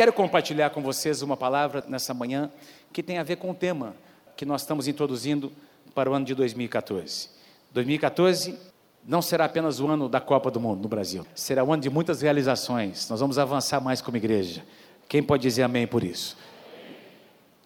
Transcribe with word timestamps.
Quero 0.00 0.14
compartilhar 0.14 0.70
com 0.70 0.80
vocês 0.80 1.20
uma 1.20 1.36
palavra 1.36 1.84
nessa 1.86 2.14
manhã 2.14 2.50
que 2.90 3.02
tem 3.02 3.18
a 3.18 3.22
ver 3.22 3.36
com 3.36 3.50
o 3.50 3.54
tema 3.54 3.94
que 4.34 4.46
nós 4.46 4.62
estamos 4.62 4.88
introduzindo 4.88 5.52
para 5.94 6.10
o 6.10 6.14
ano 6.14 6.24
de 6.24 6.34
2014. 6.34 7.28
2014 7.70 8.58
não 9.06 9.20
será 9.20 9.44
apenas 9.44 9.78
o 9.78 9.86
ano 9.86 10.08
da 10.08 10.18
Copa 10.18 10.50
do 10.50 10.58
Mundo 10.58 10.80
no 10.80 10.88
Brasil, 10.88 11.26
será 11.34 11.62
o 11.62 11.70
ano 11.70 11.82
de 11.82 11.90
muitas 11.90 12.22
realizações. 12.22 13.10
Nós 13.10 13.20
vamos 13.20 13.38
avançar 13.38 13.78
mais 13.78 14.00
como 14.00 14.16
igreja. 14.16 14.64
Quem 15.06 15.22
pode 15.22 15.42
dizer 15.42 15.64
amém 15.64 15.86
por 15.86 16.02
isso? 16.02 16.34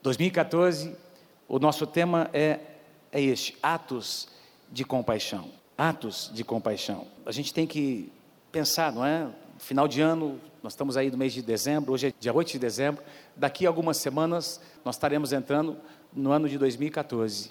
2014, 0.02 0.92
o 1.46 1.60
nosso 1.60 1.86
tema 1.86 2.28
é, 2.32 2.58
é 3.12 3.22
este: 3.22 3.56
atos 3.62 4.26
de 4.72 4.84
compaixão. 4.84 5.52
Atos 5.78 6.32
de 6.34 6.42
compaixão. 6.42 7.06
A 7.24 7.30
gente 7.30 7.54
tem 7.54 7.64
que 7.64 8.10
pensar, 8.50 8.90
não 8.90 9.06
é? 9.06 9.28
Final 9.56 9.86
de 9.86 10.00
ano, 10.00 10.40
nós 10.64 10.72
estamos 10.72 10.96
aí 10.96 11.10
no 11.10 11.18
mês 11.18 11.34
de 11.34 11.42
dezembro, 11.42 11.92
hoje 11.92 12.06
é 12.06 12.12
dia 12.18 12.32
8 12.32 12.52
de 12.52 12.58
dezembro. 12.58 13.04
Daqui 13.36 13.66
a 13.66 13.68
algumas 13.68 13.98
semanas, 13.98 14.58
nós 14.82 14.94
estaremos 14.94 15.30
entrando 15.30 15.76
no 16.10 16.32
ano 16.32 16.48
de 16.48 16.56
2014. 16.56 17.50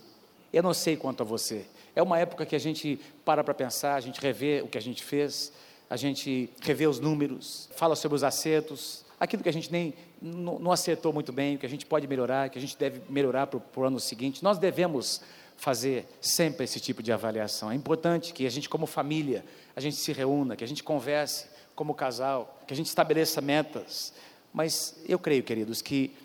Eu 0.52 0.64
não 0.64 0.74
sei 0.74 0.98
quanto 0.98 1.22
a 1.22 1.24
você. 1.24 1.64
É 1.96 2.02
uma 2.02 2.18
época 2.18 2.44
que 2.44 2.56
a 2.56 2.60
gente 2.60 3.00
para 3.24 3.44
para 3.44 3.54
pensar, 3.54 3.94
a 3.94 4.00
gente 4.00 4.20
revê 4.20 4.64
o 4.64 4.68
que 4.68 4.80
a 4.80 4.82
gente 4.82 5.04
fez, 5.04 5.54
a 5.88 5.96
gente 5.96 6.50
revê 6.60 6.88
os 6.88 7.00
números, 7.00 7.70
fala 7.76 7.96
sobre 7.96 8.16
os 8.16 8.24
acertos, 8.24 9.06
aquilo 9.20 9.44
que 9.44 9.50
a 9.50 9.54
gente 9.54 9.72
nem 9.72 9.94
não, 10.20 10.72
acertou 10.72 11.14
muito 11.14 11.32
bem, 11.32 11.56
o 11.56 11.60
que 11.60 11.68
a 11.68 11.70
gente 11.70 11.86
pode 11.86 12.08
melhorar, 12.08 12.50
que 12.50 12.58
a 12.58 12.62
gente 12.62 12.76
deve 12.76 13.00
melhorar 13.12 13.46
para 13.46 13.62
o 13.80 13.84
ano 13.86 14.00
seguinte. 14.00 14.44
Nós 14.44 14.58
devemos 14.58 15.22
fazer 15.56 16.08
sempre 16.20 16.64
esse 16.64 16.80
tipo 16.80 17.04
de 17.04 17.12
avaliação. 17.12 17.72
É 17.72 17.76
importante 17.76 18.34
que 18.34 18.48
a 18.48 18.50
gente, 18.50 18.68
como 18.68 18.88
família, 18.88 19.46
a 19.76 19.80
gente 19.80 19.98
se 19.98 20.12
reúna, 20.12 20.56
que 20.56 20.64
a 20.64 20.68
gente 20.68 20.82
converse 20.82 21.53
como 21.76 21.94
casal, 21.94 22.60
que 22.68 22.74
a 22.74 22.78
gente 22.78 22.88
estabeleça 22.88 23.42
metas. 23.42 24.14
Mas 24.54 24.96
eu 25.08 25.18
creio, 25.18 25.44
queridos, 25.44 25.82
que 25.82 26.16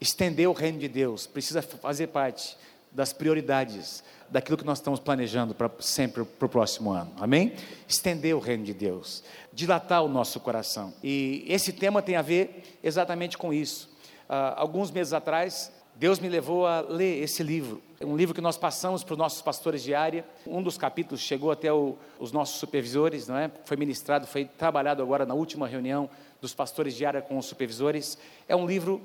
estender 0.00 0.48
o 0.48 0.52
reino 0.52 0.78
de 0.78 0.88
Deus 0.88 1.26
precisa 1.26 1.62
fazer 1.62 2.08
parte 2.08 2.56
das 2.92 3.12
prioridades 3.12 4.02
daquilo 4.28 4.56
que 4.56 4.64
nós 4.64 4.78
estamos 4.78 4.98
planejando 4.98 5.54
para 5.54 5.70
sempre 5.80 6.24
para 6.24 6.46
o 6.46 6.48
próximo 6.48 6.90
ano. 6.90 7.12
Amém? 7.18 7.52
Estender 7.86 8.34
o 8.34 8.40
reino 8.40 8.64
de 8.64 8.74
Deus, 8.74 9.22
dilatar 9.52 10.02
o 10.02 10.08
nosso 10.08 10.40
coração. 10.40 10.92
E 11.02 11.44
esse 11.46 11.72
tema 11.72 12.02
tem 12.02 12.16
a 12.16 12.22
ver 12.22 12.78
exatamente 12.82 13.38
com 13.38 13.52
isso. 13.52 13.88
Uh, 14.28 14.56
alguns 14.56 14.90
meses 14.90 15.12
atrás, 15.12 15.70
Deus 15.94 16.18
me 16.18 16.28
levou 16.28 16.66
a 16.66 16.80
ler 16.80 17.22
esse 17.22 17.42
livro. 17.42 17.80
Um 18.00 18.16
livro 18.16 18.34
que 18.34 18.40
nós 18.40 18.58
passamos 18.58 19.02
para 19.02 19.14
os 19.14 19.18
nossos 19.18 19.40
pastores 19.40 19.82
de 19.82 19.94
área. 19.94 20.24
Um 20.46 20.62
dos 20.62 20.76
capítulos 20.76 21.20
chegou 21.20 21.50
até 21.50 21.72
o, 21.72 21.96
os 22.18 22.30
nossos 22.30 22.58
supervisores, 22.58 23.26
não 23.26 23.38
é? 23.38 23.50
Foi 23.64 23.76
ministrado, 23.76 24.26
foi 24.26 24.44
trabalhado 24.44 25.02
agora 25.02 25.24
na 25.24 25.32
última 25.32 25.66
reunião 25.66 26.10
dos 26.40 26.54
pastores 26.54 26.94
de 26.94 27.06
área 27.06 27.22
com 27.22 27.38
os 27.38 27.46
supervisores. 27.46 28.18
É 28.46 28.54
um 28.54 28.66
livro 28.66 29.00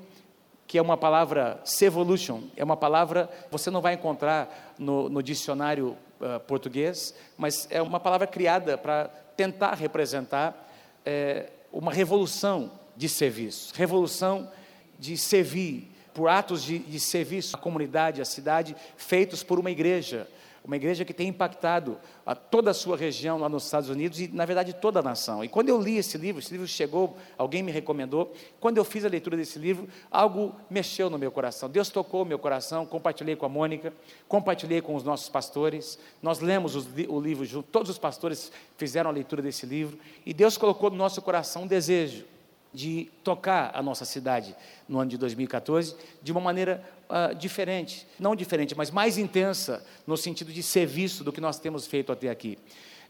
que 0.66 0.76
é 0.76 0.82
uma 0.82 0.96
palavra 0.96 1.60
Sevolution, 1.64 2.42
é 2.56 2.64
uma 2.64 2.76
palavra 2.76 3.30
você 3.50 3.70
não 3.70 3.80
vai 3.80 3.94
encontrar 3.94 4.74
no, 4.78 5.08
no 5.08 5.22
dicionário 5.22 5.96
uh, 6.20 6.40
português, 6.40 7.14
mas 7.36 7.66
é 7.70 7.80
uma 7.80 8.00
palavra 8.00 8.26
criada 8.26 8.78
para 8.78 9.04
tentar 9.36 9.74
representar 9.74 10.70
é, 11.04 11.50
uma 11.72 11.92
revolução 11.92 12.70
de 12.96 13.08
serviço, 13.08 13.74
revolução 13.74 14.50
de 14.98 15.16
servir, 15.16 15.91
por 16.14 16.28
atos 16.28 16.62
de, 16.62 16.78
de 16.78 17.00
serviço 17.00 17.56
à 17.56 17.58
comunidade, 17.58 18.20
à 18.20 18.24
cidade, 18.24 18.76
feitos 18.96 19.42
por 19.42 19.58
uma 19.58 19.70
igreja, 19.70 20.28
uma 20.64 20.76
igreja 20.76 21.04
que 21.04 21.12
tem 21.12 21.28
impactado 21.28 21.98
a 22.24 22.36
toda 22.36 22.70
a 22.70 22.74
sua 22.74 22.96
região 22.96 23.36
lá 23.36 23.48
nos 23.48 23.64
Estados 23.64 23.88
Unidos 23.88 24.20
e, 24.20 24.28
na 24.28 24.44
verdade, 24.44 24.72
toda 24.72 25.00
a 25.00 25.02
nação. 25.02 25.42
E 25.42 25.48
quando 25.48 25.68
eu 25.68 25.80
li 25.80 25.96
esse 25.96 26.16
livro, 26.16 26.40
esse 26.40 26.52
livro 26.52 26.68
chegou, 26.68 27.16
alguém 27.36 27.62
me 27.64 27.72
recomendou, 27.72 28.32
quando 28.60 28.76
eu 28.76 28.84
fiz 28.84 29.04
a 29.04 29.08
leitura 29.08 29.36
desse 29.36 29.58
livro, 29.58 29.88
algo 30.08 30.54
mexeu 30.70 31.10
no 31.10 31.18
meu 31.18 31.32
coração. 31.32 31.68
Deus 31.68 31.88
tocou 31.88 32.22
o 32.22 32.26
meu 32.26 32.38
coração, 32.38 32.86
compartilhei 32.86 33.34
com 33.34 33.44
a 33.44 33.48
Mônica, 33.48 33.92
compartilhei 34.28 34.80
com 34.80 34.94
os 34.94 35.02
nossos 35.02 35.28
pastores, 35.28 35.98
nós 36.22 36.38
lemos 36.38 36.76
o 36.76 37.20
livro 37.20 37.44
junto, 37.44 37.68
todos 37.68 37.90
os 37.90 37.98
pastores 37.98 38.52
fizeram 38.76 39.10
a 39.10 39.12
leitura 39.12 39.42
desse 39.42 39.66
livro, 39.66 39.98
e 40.24 40.32
Deus 40.32 40.56
colocou 40.56 40.90
no 40.90 40.96
nosso 40.96 41.20
coração 41.20 41.62
um 41.62 41.66
desejo 41.66 42.24
de 42.72 43.10
tocar 43.22 43.70
a 43.74 43.82
nossa 43.82 44.04
cidade 44.04 44.56
no 44.88 44.98
ano 44.98 45.10
de 45.10 45.18
2014 45.18 45.94
de 46.22 46.32
uma 46.32 46.40
maneira 46.40 46.82
uh, 47.08 47.34
diferente, 47.34 48.06
não 48.18 48.34
diferente, 48.34 48.74
mas 48.74 48.90
mais 48.90 49.18
intensa 49.18 49.84
no 50.06 50.16
sentido 50.16 50.52
de 50.52 50.62
serviço 50.62 51.22
do 51.22 51.32
que 51.32 51.40
nós 51.40 51.58
temos 51.58 51.86
feito 51.86 52.10
até 52.10 52.30
aqui. 52.30 52.58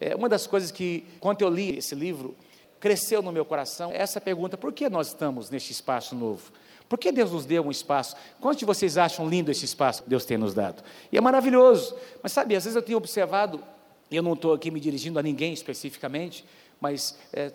É, 0.00 0.16
uma 0.16 0.28
das 0.28 0.46
coisas 0.46 0.70
que, 0.70 1.04
quando 1.20 1.42
eu 1.42 1.48
li 1.48 1.78
esse 1.78 1.94
livro, 1.94 2.36
cresceu 2.80 3.22
no 3.22 3.30
meu 3.30 3.44
coração 3.44 3.92
essa 3.94 4.20
pergunta: 4.20 4.58
por 4.58 4.72
que 4.72 4.88
nós 4.88 5.08
estamos 5.08 5.48
neste 5.48 5.70
espaço 5.70 6.16
novo? 6.16 6.52
Por 6.88 6.98
que 6.98 7.12
Deus 7.12 7.30
nos 7.30 7.46
deu 7.46 7.64
um 7.64 7.70
espaço? 7.70 8.16
Quantos 8.40 8.58
de 8.58 8.64
vocês 8.64 8.98
acham 8.98 9.26
lindo 9.26 9.50
esse 9.50 9.64
espaço 9.64 10.02
que 10.02 10.10
Deus 10.10 10.24
tem 10.24 10.36
nos 10.36 10.52
dado? 10.52 10.82
E 11.10 11.16
é 11.16 11.20
maravilhoso, 11.20 11.96
mas 12.22 12.32
sabe, 12.32 12.54
às 12.54 12.64
vezes 12.64 12.76
eu 12.76 12.82
tenho 12.82 12.98
observado, 12.98 13.62
eu 14.10 14.22
não 14.22 14.34
estou 14.34 14.52
aqui 14.52 14.70
me 14.70 14.78
dirigindo 14.78 15.18
a 15.18 15.22
ninguém 15.22 15.54
especificamente, 15.54 16.44
mas 16.80 17.16
é, 17.32 17.52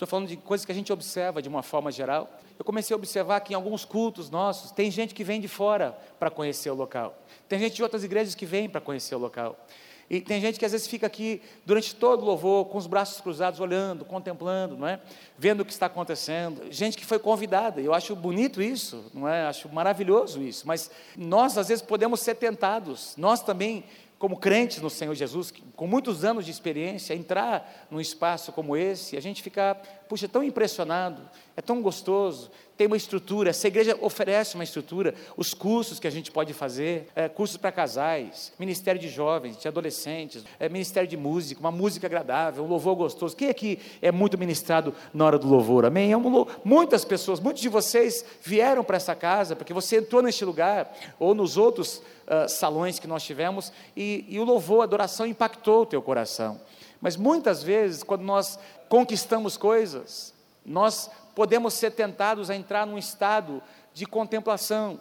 Estou 0.00 0.08
falando 0.08 0.28
de 0.28 0.36
coisas 0.38 0.64
que 0.64 0.72
a 0.72 0.74
gente 0.74 0.90
observa 0.90 1.42
de 1.42 1.48
uma 1.50 1.62
forma 1.62 1.92
geral. 1.92 2.30
Eu 2.58 2.64
comecei 2.64 2.94
a 2.94 2.96
observar 2.96 3.38
que 3.40 3.52
em 3.52 3.54
alguns 3.54 3.84
cultos 3.84 4.30
nossos, 4.30 4.70
tem 4.70 4.90
gente 4.90 5.14
que 5.14 5.22
vem 5.22 5.38
de 5.38 5.46
fora 5.46 5.94
para 6.18 6.30
conhecer 6.30 6.70
o 6.70 6.74
local. 6.74 7.18
Tem 7.46 7.58
gente 7.58 7.74
de 7.74 7.82
outras 7.82 8.02
igrejas 8.02 8.34
que 8.34 8.46
vem 8.46 8.66
para 8.66 8.80
conhecer 8.80 9.14
o 9.14 9.18
local. 9.18 9.62
E 10.08 10.22
tem 10.22 10.40
gente 10.40 10.58
que 10.58 10.64
às 10.64 10.72
vezes 10.72 10.86
fica 10.86 11.06
aqui 11.06 11.42
durante 11.66 11.94
todo 11.94 12.22
o 12.22 12.24
louvor, 12.24 12.64
com 12.64 12.78
os 12.78 12.86
braços 12.86 13.20
cruzados, 13.20 13.60
olhando, 13.60 14.06
contemplando, 14.06 14.74
não 14.74 14.88
é? 14.88 15.00
Vendo 15.36 15.60
o 15.60 15.64
que 15.66 15.72
está 15.72 15.84
acontecendo. 15.84 16.72
Gente 16.72 16.96
que 16.96 17.04
foi 17.04 17.18
convidada. 17.18 17.78
Eu 17.82 17.92
acho 17.92 18.16
bonito 18.16 18.62
isso, 18.62 19.04
não 19.12 19.28
é? 19.28 19.44
Acho 19.44 19.68
maravilhoso 19.68 20.42
isso. 20.42 20.66
Mas 20.66 20.90
nós 21.14 21.58
às 21.58 21.68
vezes 21.68 21.82
podemos 21.82 22.20
ser 22.20 22.36
tentados. 22.36 23.14
Nós 23.18 23.42
também 23.42 23.84
como 24.20 24.36
crentes 24.36 24.82
no 24.82 24.90
Senhor 24.90 25.14
Jesus, 25.14 25.50
com 25.74 25.86
muitos 25.86 26.24
anos 26.26 26.44
de 26.44 26.50
experiência, 26.50 27.14
entrar 27.14 27.86
num 27.90 27.98
espaço 27.98 28.52
como 28.52 28.76
esse, 28.76 29.16
a 29.16 29.20
gente 29.20 29.42
ficar, 29.42 29.76
puxa, 30.10 30.28
tão 30.28 30.44
impressionado, 30.44 31.26
é 31.56 31.62
tão 31.62 31.80
gostoso, 31.80 32.50
tem 32.80 32.86
uma 32.86 32.96
estrutura, 32.96 33.50
essa 33.50 33.68
igreja 33.68 33.94
oferece 34.00 34.54
uma 34.54 34.64
estrutura, 34.64 35.14
os 35.36 35.52
cursos 35.52 36.00
que 36.00 36.06
a 36.06 36.10
gente 36.10 36.30
pode 36.30 36.54
fazer, 36.54 37.08
é, 37.14 37.28
cursos 37.28 37.58
para 37.58 37.70
casais, 37.70 38.54
ministério 38.58 38.98
de 38.98 39.06
jovens, 39.06 39.58
de 39.58 39.68
adolescentes, 39.68 40.42
é, 40.58 40.66
ministério 40.66 41.06
de 41.06 41.14
música, 41.14 41.60
uma 41.60 41.70
música 41.70 42.06
agradável, 42.06 42.64
um 42.64 42.66
louvor 42.66 42.96
gostoso. 42.96 43.36
Quem 43.36 43.50
aqui 43.50 43.78
é 44.00 44.10
muito 44.10 44.38
ministrado 44.38 44.94
na 45.12 45.26
hora 45.26 45.38
do 45.38 45.46
louvor? 45.46 45.84
Amém? 45.84 46.10
É 46.10 46.16
um, 46.16 46.46
muitas 46.64 47.04
pessoas, 47.04 47.38
muitos 47.38 47.60
de 47.60 47.68
vocês 47.68 48.24
vieram 48.40 48.82
para 48.82 48.96
essa 48.96 49.14
casa, 49.14 49.54
porque 49.54 49.74
você 49.74 49.98
entrou 49.98 50.22
neste 50.22 50.42
lugar, 50.42 50.90
ou 51.18 51.34
nos 51.34 51.58
outros 51.58 51.98
uh, 51.98 52.48
salões 52.48 52.98
que 52.98 53.06
nós 53.06 53.22
tivemos, 53.22 53.70
e, 53.94 54.24
e 54.26 54.40
o 54.40 54.44
louvor, 54.44 54.80
a 54.80 54.84
adoração 54.84 55.26
impactou 55.26 55.82
o 55.82 55.86
teu 55.86 56.00
coração. 56.00 56.58
Mas 56.98 57.14
muitas 57.14 57.62
vezes, 57.62 58.02
quando 58.02 58.22
nós 58.22 58.58
conquistamos 58.88 59.58
coisas, 59.58 60.32
nós 60.64 61.10
podemos 61.40 61.72
ser 61.72 61.92
tentados 61.92 62.50
a 62.50 62.54
entrar 62.54 62.86
num 62.86 62.98
estado 62.98 63.62
de 63.94 64.04
contemplação 64.04 65.00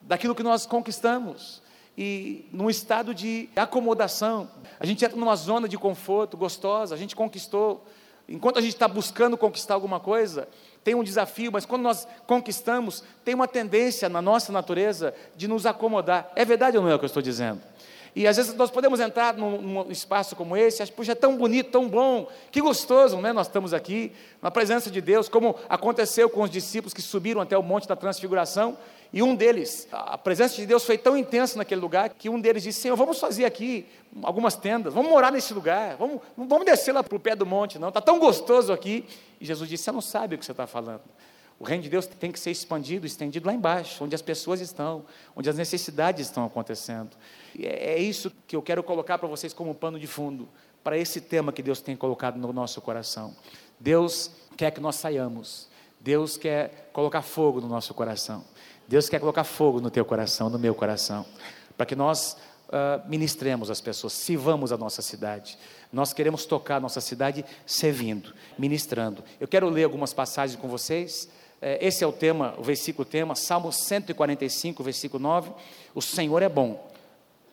daquilo 0.00 0.32
que 0.32 0.42
nós 0.44 0.66
conquistamos 0.66 1.60
e 1.98 2.48
num 2.52 2.70
estado 2.70 3.12
de 3.12 3.48
acomodação. 3.56 4.48
A 4.78 4.86
gente 4.86 5.04
entra 5.04 5.18
numa 5.18 5.34
zona 5.34 5.68
de 5.68 5.76
conforto 5.76 6.36
gostosa, 6.36 6.94
a 6.94 6.96
gente 6.96 7.16
conquistou. 7.16 7.84
Enquanto 8.28 8.58
a 8.58 8.60
gente 8.60 8.74
está 8.74 8.86
buscando 8.86 9.36
conquistar 9.36 9.74
alguma 9.74 9.98
coisa, 9.98 10.46
tem 10.84 10.94
um 10.94 11.02
desafio, 11.02 11.50
mas 11.50 11.66
quando 11.66 11.82
nós 11.82 12.06
conquistamos, 12.24 13.02
tem 13.24 13.34
uma 13.34 13.48
tendência 13.48 14.08
na 14.08 14.22
nossa 14.22 14.52
natureza 14.52 15.12
de 15.34 15.48
nos 15.48 15.66
acomodar. 15.66 16.30
É 16.36 16.44
verdade 16.44 16.76
ou 16.76 16.84
não 16.84 16.90
é 16.90 16.94
o 16.94 17.00
que 17.00 17.04
eu 17.04 17.08
estou 17.08 17.20
dizendo? 17.20 17.60
E 18.14 18.28
às 18.28 18.36
vezes 18.36 18.54
nós 18.54 18.70
podemos 18.70 19.00
entrar 19.00 19.34
num, 19.34 19.60
num 19.60 19.90
espaço 19.90 20.36
como 20.36 20.56
esse, 20.56 20.82
acho, 20.82 20.92
puxa, 20.92 21.12
é 21.12 21.14
tão 21.16 21.36
bonito, 21.36 21.70
tão 21.70 21.88
bom, 21.88 22.28
que 22.52 22.60
gostoso, 22.60 23.16
né? 23.20 23.32
Nós 23.32 23.48
estamos 23.48 23.74
aqui, 23.74 24.12
na 24.40 24.50
presença 24.50 24.88
de 24.88 25.00
Deus, 25.00 25.28
como 25.28 25.56
aconteceu 25.68 26.30
com 26.30 26.42
os 26.42 26.50
discípulos 26.50 26.94
que 26.94 27.02
subiram 27.02 27.40
até 27.40 27.58
o 27.58 27.62
Monte 27.62 27.88
da 27.88 27.96
Transfiguração, 27.96 28.78
e 29.12 29.22
um 29.22 29.34
deles, 29.34 29.86
a 29.92 30.18
presença 30.18 30.56
de 30.56 30.66
Deus 30.66 30.84
foi 30.84 30.98
tão 30.98 31.16
intensa 31.16 31.56
naquele 31.56 31.80
lugar, 31.80 32.10
que 32.10 32.28
um 32.28 32.40
deles 32.40 32.64
disse: 32.64 32.80
Senhor, 32.80 32.96
vamos 32.96 33.20
fazer 33.20 33.44
aqui 33.44 33.86
algumas 34.22 34.56
tendas, 34.56 34.92
vamos 34.92 35.08
morar 35.08 35.30
nesse 35.30 35.54
lugar, 35.54 35.96
vamos, 35.96 36.20
vamos 36.36 36.64
descer 36.64 36.92
lá 36.92 37.02
para 37.02 37.16
o 37.16 37.20
pé 37.20 37.36
do 37.36 37.46
monte, 37.46 37.78
não, 37.78 37.88
está 37.88 38.00
tão 38.00 38.18
gostoso 38.18 38.72
aqui. 38.72 39.06
E 39.40 39.44
Jesus 39.44 39.68
disse: 39.68 39.84
Você 39.84 39.92
não 39.92 40.00
sabe 40.00 40.34
o 40.34 40.38
que 40.38 40.44
você 40.44 40.50
está 40.50 40.66
falando. 40.66 41.02
O 41.58 41.64
reino 41.64 41.84
de 41.84 41.88
Deus 41.88 42.06
tem 42.06 42.32
que 42.32 42.40
ser 42.40 42.50
expandido, 42.50 43.06
estendido 43.06 43.46
lá 43.46 43.54
embaixo, 43.54 44.02
onde 44.02 44.14
as 44.14 44.22
pessoas 44.22 44.60
estão, 44.60 45.04
onde 45.36 45.48
as 45.48 45.56
necessidades 45.56 46.26
estão 46.26 46.44
acontecendo. 46.44 47.16
É, 47.58 47.94
é 47.94 47.98
isso 47.98 48.32
que 48.46 48.56
eu 48.56 48.62
quero 48.62 48.82
colocar 48.82 49.18
para 49.18 49.28
vocês 49.28 49.52
como 49.52 49.74
pano 49.74 49.98
de 49.98 50.06
fundo, 50.06 50.48
para 50.82 50.98
esse 50.98 51.20
tema 51.20 51.52
que 51.52 51.62
Deus 51.62 51.80
tem 51.80 51.96
colocado 51.96 52.38
no 52.38 52.52
nosso 52.52 52.80
coração. 52.80 53.34
Deus 53.78 54.30
quer 54.56 54.70
que 54.70 54.80
nós 54.80 54.96
saiamos, 54.96 55.68
Deus 56.00 56.36
quer 56.36 56.90
colocar 56.92 57.22
fogo 57.22 57.60
no 57.60 57.68
nosso 57.68 57.92
coração, 57.94 58.44
Deus 58.86 59.08
quer 59.08 59.18
colocar 59.18 59.44
fogo 59.44 59.80
no 59.80 59.90
teu 59.90 60.04
coração, 60.04 60.50
no 60.50 60.58
meu 60.58 60.74
coração, 60.74 61.24
para 61.76 61.86
que 61.86 61.96
nós 61.96 62.36
uh, 62.68 63.08
ministremos 63.08 63.70
as 63.70 63.80
pessoas, 63.80 64.12
sirvamos 64.12 64.72
a 64.72 64.76
nossa 64.76 65.02
cidade. 65.02 65.58
Nós 65.92 66.12
queremos 66.12 66.44
tocar 66.44 66.76
a 66.76 66.80
nossa 66.80 67.00
cidade 67.00 67.44
servindo, 67.66 68.34
ministrando. 68.58 69.24
Eu 69.40 69.48
quero 69.48 69.68
ler 69.68 69.84
algumas 69.84 70.12
passagens 70.12 70.60
com 70.60 70.68
vocês 70.68 71.28
É, 71.66 71.78
esse 71.80 72.04
é 72.04 72.06
o 72.06 72.12
tema, 72.12 72.54
o 72.58 72.62
versículo 72.62 73.06
tema, 73.06 73.34
Salmo 73.34 73.72
145, 73.72 74.84
versículo 74.84 75.22
9. 75.22 75.50
O 75.94 76.02
Senhor 76.02 76.42
é 76.42 76.48
bom 76.48 76.93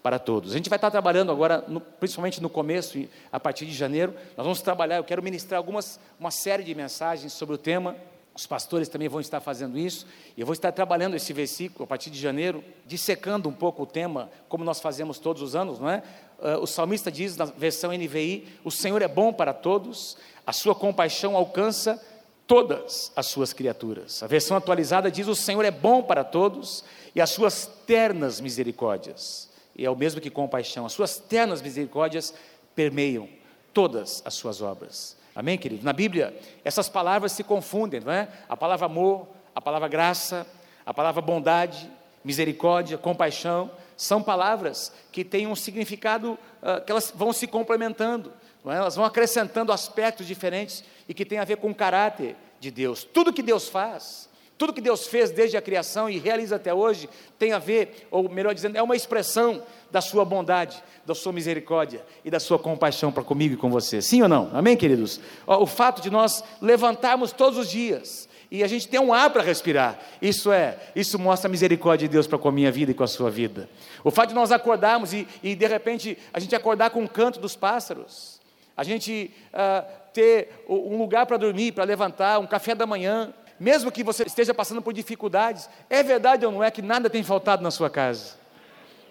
para 0.01 0.18
todos. 0.18 0.51
A 0.51 0.57
gente 0.57 0.69
vai 0.69 0.77
estar 0.77 0.89
trabalhando 0.89 1.31
agora, 1.31 1.63
no, 1.68 1.80
principalmente 1.80 2.42
no 2.42 2.50
começo, 2.50 3.00
a 3.31 3.39
partir 3.39 3.65
de 3.65 3.74
janeiro, 3.74 4.13
nós 4.36 4.44
vamos 4.44 4.62
trabalhar, 4.62 4.98
eu 4.98 5.03
quero 5.03 5.21
ministrar 5.21 5.57
algumas, 5.57 6.00
uma 6.19 6.31
série 6.31 6.63
de 6.63 6.74
mensagens 6.74 7.33
sobre 7.33 7.56
o 7.56 7.57
tema, 7.57 7.95
os 8.33 8.48
pastores 8.48 8.88
também 8.88 9.09
vão 9.09 9.19
estar 9.19 9.42
fazendo 9.42 9.77
isso, 9.77 10.07
e 10.36 10.42
eu 10.42 10.45
vou 10.45 10.53
estar 10.53 10.71
trabalhando 10.71 11.15
esse 11.15 11.33
versículo 11.33 11.83
a 11.83 11.88
partir 11.88 12.09
de 12.09 12.19
janeiro, 12.19 12.63
dissecando 12.86 13.48
um 13.50 13.53
pouco 13.53 13.83
o 13.83 13.86
tema, 13.86 14.31
como 14.48 14.63
nós 14.63 14.80
fazemos 14.80 15.19
todos 15.19 15.42
os 15.42 15.56
anos, 15.56 15.80
não 15.80 15.89
é? 15.89 16.01
Uh, 16.39 16.57
o 16.62 16.65
salmista 16.65 17.12
diz 17.12 17.38
na 17.38 17.45
versão 17.45 17.92
NVI: 17.92 18.48
O 18.63 18.71
Senhor 18.71 19.01
é 19.01 19.07
bom 19.07 19.31
para 19.31 19.53
todos, 19.53 20.18
a 20.48 20.51
sua 20.51 20.74
compaixão 20.74 21.36
alcança 21.36 22.01
todas 22.48 23.12
as 23.15 23.27
suas 23.27 23.53
criaturas. 23.53 24.24
A 24.24 24.27
versão 24.27 24.57
atualizada 24.57 25.12
diz: 25.12 25.27
O 25.27 25.36
Senhor 25.36 25.63
é 25.63 25.69
bom 25.69 26.01
para 26.01 26.24
todos 26.24 26.83
e 27.13 27.21
as 27.21 27.30
suas 27.30 27.69
ternas 27.86 28.42
misericórdias 28.42 29.50
e 29.76 29.86
é 29.86 29.90
o 29.90 29.96
mesmo 29.96 30.22
que 30.22 30.30
compaixão. 30.30 30.86
As 30.86 30.94
suas 30.94 31.18
ternas 31.18 31.62
misericórdias 31.62 32.34
permeiam 32.76 33.28
todas 33.74 34.22
as 34.26 34.34
suas 34.34 34.62
obras. 34.62 35.18
Amém, 35.36 35.58
querido? 35.58 35.84
Na 35.84 35.94
Bíblia, 35.94 36.38
essas 36.64 36.90
palavras 36.90 37.32
se 37.32 37.44
confundem, 37.44 38.02
não 38.02 38.12
é? 38.12 38.28
A 38.50 38.58
palavra 38.58 38.86
amor, 38.86 39.28
a 39.56 39.62
palavra 39.62 39.88
graça, 39.88 40.46
a 40.86 40.94
palavra 40.94 41.22
bondade, 41.22 41.90
misericórdia, 42.24 42.98
compaixão, 42.98 43.72
são 43.96 44.22
palavras 44.22 44.92
que 45.12 45.24
têm 45.24 45.48
um 45.48 45.56
significado, 45.56 46.38
uh, 46.62 46.84
que 46.84 46.92
elas 46.92 47.12
vão 47.16 47.32
se 47.32 47.48
complementando, 47.48 48.34
é? 48.66 48.76
elas 48.76 48.96
vão 48.96 49.06
acrescentando 49.06 49.72
aspectos 49.72 50.28
diferentes 50.28 50.84
e 51.08 51.14
que 51.14 51.26
têm 51.26 51.40
a 51.40 51.46
ver 51.46 51.58
com 51.58 51.70
o 51.70 51.76
caráter 51.76 52.36
de 52.60 52.72
Deus. 52.72 53.04
Tudo 53.04 53.34
que 53.34 53.44
Deus 53.44 53.70
faz, 53.70 54.30
tudo 54.62 54.74
que 54.74 54.81
Deus 54.81 55.08
fez 55.08 55.31
desde 55.31 55.58
a 55.58 55.62
criação 55.62 56.08
e 56.08 56.19
realiza 56.19 56.58
até 56.58 56.72
hoje 56.72 57.10
tem 57.40 57.52
a 57.52 57.58
ver, 57.58 58.08
ou 58.12 58.30
melhor 58.30 58.54
dizendo, 58.54 58.78
é 58.78 58.84
uma 58.84 58.96
expressão 58.96 59.63
da 59.90 60.02
sua 60.02 60.24
bondade, 60.24 60.84
da 61.04 61.16
sua 61.16 61.34
misericórdia 61.34 62.06
e 62.24 62.30
da 62.30 62.40
sua 62.40 62.60
compaixão 62.60 63.12
para 63.12 63.24
comigo 63.24 63.56
e 63.56 63.58
com 63.58 63.72
você. 63.72 64.04
Sim 64.04 64.22
ou 64.22 64.30
não? 64.30 64.52
Amém, 64.54 64.78
queridos? 64.78 65.19
O 65.48 65.66
fato 65.66 66.00
de 66.00 66.12
nós 66.12 66.44
levantarmos 66.62 67.31
todos 67.31 67.58
os 67.58 67.72
dias 67.72 68.30
e 68.52 68.63
a 68.63 68.68
gente 68.68 68.88
ter 68.88 69.00
um 69.00 69.12
ar 69.12 69.31
para 69.31 69.42
respirar, 69.42 70.00
isso 70.22 70.52
é, 70.52 70.78
isso 70.96 71.18
mostra 71.18 71.50
a 71.50 71.52
misericórdia 71.52 72.08
de 72.08 72.12
Deus 72.12 72.28
para 72.28 72.38
com 72.38 72.50
a 72.50 72.52
minha 72.52 72.72
vida 72.72 72.92
e 72.92 72.94
com 72.94 73.04
a 73.04 73.08
sua 73.08 73.31
vida. 73.31 73.68
O 74.04 74.12
fato 74.12 74.30
de 74.30 74.36
nós 74.36 74.52
acordarmos 74.52 75.12
e, 75.12 75.28
e 75.42 75.56
de 75.56 75.66
repente 75.66 76.16
a 76.31 76.40
gente 76.40 76.56
acordar 76.56 76.92
com 76.92 77.04
o 77.04 77.10
canto 77.10 77.40
dos 77.40 77.56
pássaros, 77.56 78.40
a 78.78 78.84
gente 78.84 79.34
uh, 79.56 79.92
ter 80.13 80.63
um 80.69 81.00
lugar 81.00 81.25
para 81.25 81.38
dormir, 81.38 81.72
para 81.72 81.84
levantar, 81.84 82.38
um 82.38 82.46
café 82.46 82.75
da 82.75 82.86
manhã, 82.86 83.34
mesmo 83.62 83.92
que 83.92 84.04
você 84.04 84.24
esteja 84.24 84.56
passando 84.56 84.81
por 84.81 84.92
dificuldades, 84.92 85.69
é 85.88 86.02
verdade 86.02 86.44
ou 86.44 86.52
não 86.52 86.63
é 86.63 86.72
que 86.72 86.81
nada 86.81 87.12
tem 87.12 87.22
faltado 87.22 87.62
na 87.62 87.69
sua 87.69 87.92
casa? 87.92 88.34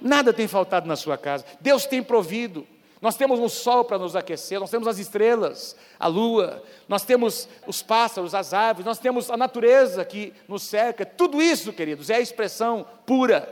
Nada 0.01 0.33
tem 0.33 0.49
faltado 0.49 0.89
na 0.89 0.97
sua 0.97 1.17
casa. 1.17 1.45
Deus 1.61 1.87
tem 1.87 2.03
provido. 2.03 2.67
Nós 3.01 3.15
temos 3.15 3.39
um 3.39 3.49
sol 3.49 3.85
para 3.85 3.97
nos 3.97 4.17
aquecer, 4.17 4.59
nós 4.59 4.69
temos 4.69 4.89
as 4.89 4.99
estrelas, 4.99 5.77
a 6.01 6.09
lua, 6.09 6.65
nós 6.89 7.05
temos 7.05 7.49
os 7.65 7.81
pássaros, 7.81 8.35
as 8.35 8.53
árvores, 8.53 8.85
nós 8.85 8.99
temos 8.99 9.31
a 9.31 9.37
natureza 9.37 10.05
que 10.05 10.35
nos 10.49 10.65
cerca. 10.65 11.07
Tudo 11.07 11.41
isso, 11.41 11.73
queridos, 11.73 12.11
é 12.11 12.17
a 12.17 12.21
expressão 12.21 12.85
pura 13.07 13.49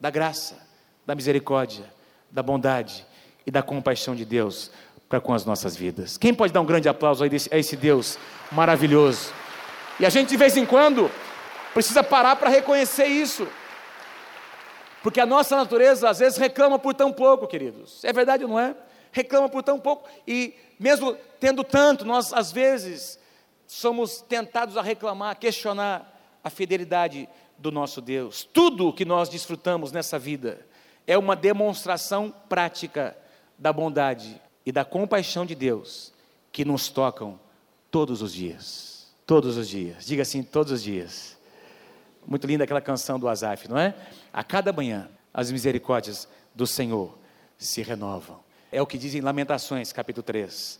da 0.00 0.08
graça, 0.08 0.56
da 1.04 1.14
misericórdia, 1.14 1.84
da 2.30 2.42
bondade 2.42 3.06
e 3.46 3.50
da 3.50 3.62
compaixão 3.62 4.16
de 4.16 4.24
Deus 4.24 4.70
para 5.06 5.20
com 5.20 5.34
as 5.34 5.44
nossas 5.44 5.76
vidas. 5.76 6.16
Quem 6.16 6.32
pode 6.32 6.50
dar 6.50 6.62
um 6.62 6.66
grande 6.66 6.88
aplauso 6.88 7.22
a 7.22 7.26
esse 7.26 7.76
Deus 7.76 8.18
maravilhoso? 8.50 9.41
E 10.00 10.06
a 10.06 10.10
gente 10.10 10.28
de 10.28 10.36
vez 10.36 10.56
em 10.56 10.66
quando 10.66 11.10
precisa 11.72 12.02
parar 12.02 12.36
para 12.36 12.50
reconhecer 12.50 13.06
isso. 13.06 13.46
Porque 15.02 15.20
a 15.20 15.26
nossa 15.26 15.56
natureza 15.56 16.08
às 16.08 16.20
vezes 16.20 16.38
reclama 16.38 16.78
por 16.78 16.94
tão 16.94 17.12
pouco, 17.12 17.46
queridos. 17.46 18.04
É 18.04 18.12
verdade 18.12 18.44
ou 18.44 18.50
não 18.50 18.58
é? 18.58 18.74
Reclama 19.10 19.48
por 19.48 19.62
tão 19.62 19.78
pouco. 19.78 20.08
E 20.26 20.54
mesmo 20.78 21.16
tendo 21.40 21.64
tanto, 21.64 22.04
nós 22.04 22.32
às 22.32 22.52
vezes 22.52 23.18
somos 23.66 24.20
tentados 24.20 24.76
a 24.76 24.82
reclamar, 24.82 25.30
a 25.30 25.34
questionar 25.34 26.08
a 26.44 26.50
fidelidade 26.50 27.28
do 27.58 27.70
nosso 27.70 28.00
Deus. 28.00 28.44
Tudo 28.44 28.88
o 28.88 28.92
que 28.92 29.04
nós 29.04 29.28
desfrutamos 29.28 29.92
nessa 29.92 30.18
vida 30.18 30.66
é 31.06 31.18
uma 31.18 31.34
demonstração 31.34 32.32
prática 32.48 33.16
da 33.58 33.72
bondade 33.72 34.40
e 34.64 34.70
da 34.70 34.84
compaixão 34.84 35.44
de 35.44 35.54
Deus 35.54 36.12
que 36.50 36.64
nos 36.64 36.88
tocam 36.88 37.40
todos 37.90 38.22
os 38.22 38.32
dias. 38.32 38.91
Todos 39.32 39.56
os 39.56 39.66
dias. 39.66 40.04
Diga 40.04 40.20
assim, 40.20 40.42
todos 40.42 40.70
os 40.70 40.82
dias. 40.82 41.38
Muito 42.26 42.46
linda 42.46 42.64
aquela 42.64 42.82
canção 42.82 43.18
do 43.18 43.26
Azaf, 43.26 43.66
não 43.66 43.78
é? 43.78 43.94
A 44.30 44.44
cada 44.44 44.74
manhã, 44.74 45.08
as 45.32 45.50
misericórdias 45.50 46.28
do 46.54 46.66
Senhor 46.66 47.16
se 47.56 47.80
renovam. 47.80 48.40
É 48.70 48.82
o 48.82 48.86
que 48.86 48.98
diz 48.98 49.14
em 49.14 49.22
Lamentações, 49.22 49.90
capítulo 49.90 50.22
3. 50.22 50.78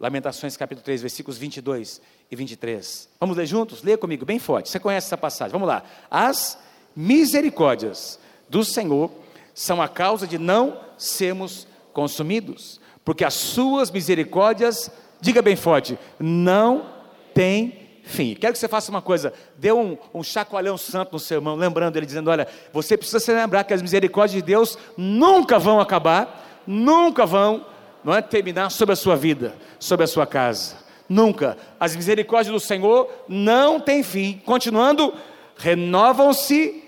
Lamentações, 0.00 0.56
capítulo 0.56 0.82
3, 0.82 1.02
versículos 1.02 1.36
22 1.36 2.00
e 2.30 2.34
23. 2.34 3.10
Vamos 3.20 3.36
ler 3.36 3.44
juntos? 3.44 3.82
Leia 3.82 3.98
comigo, 3.98 4.24
bem 4.24 4.38
forte. 4.38 4.70
Você 4.70 4.80
conhece 4.80 5.08
essa 5.08 5.18
passagem? 5.18 5.52
Vamos 5.52 5.68
lá. 5.68 5.84
As 6.10 6.58
misericórdias 6.96 8.18
do 8.48 8.64
Senhor 8.64 9.10
são 9.52 9.82
a 9.82 9.86
causa 9.86 10.26
de 10.26 10.38
não 10.38 10.80
sermos 10.96 11.66
consumidos, 11.92 12.80
porque 13.04 13.22
as 13.22 13.34
suas 13.34 13.90
misericórdias, 13.90 14.90
diga 15.20 15.42
bem 15.42 15.56
forte, 15.56 15.98
não 16.18 16.90
tem 17.34 17.81
fim. 18.04 18.34
Quero 18.34 18.52
que 18.52 18.58
você 18.58 18.68
faça 18.68 18.90
uma 18.90 19.02
coisa, 19.02 19.32
dê 19.56 19.72
um, 19.72 19.96
um 20.12 20.22
chacoalhão 20.22 20.76
santo 20.76 21.12
no 21.12 21.18
seu 21.18 21.38
irmão, 21.38 21.54
lembrando 21.54 21.96
ele, 21.96 22.06
dizendo: 22.06 22.30
Olha, 22.30 22.46
você 22.72 22.96
precisa 22.96 23.20
se 23.20 23.32
lembrar 23.32 23.64
que 23.64 23.74
as 23.74 23.82
misericórdias 23.82 24.42
de 24.42 24.42
Deus 24.42 24.78
nunca 24.96 25.58
vão 25.58 25.80
acabar, 25.80 26.62
nunca 26.66 27.24
vão 27.24 27.66
não 28.04 28.14
é, 28.14 28.20
terminar 28.20 28.70
sobre 28.70 28.92
a 28.92 28.96
sua 28.96 29.16
vida, 29.16 29.54
sobre 29.78 30.04
a 30.04 30.08
sua 30.08 30.26
casa. 30.26 30.76
Nunca. 31.08 31.56
As 31.78 31.94
misericórdias 31.94 32.52
do 32.52 32.60
Senhor 32.60 33.08
não 33.28 33.78
têm 33.78 34.02
fim. 34.02 34.40
Continuando, 34.44 35.14
renovam-se 35.56 36.82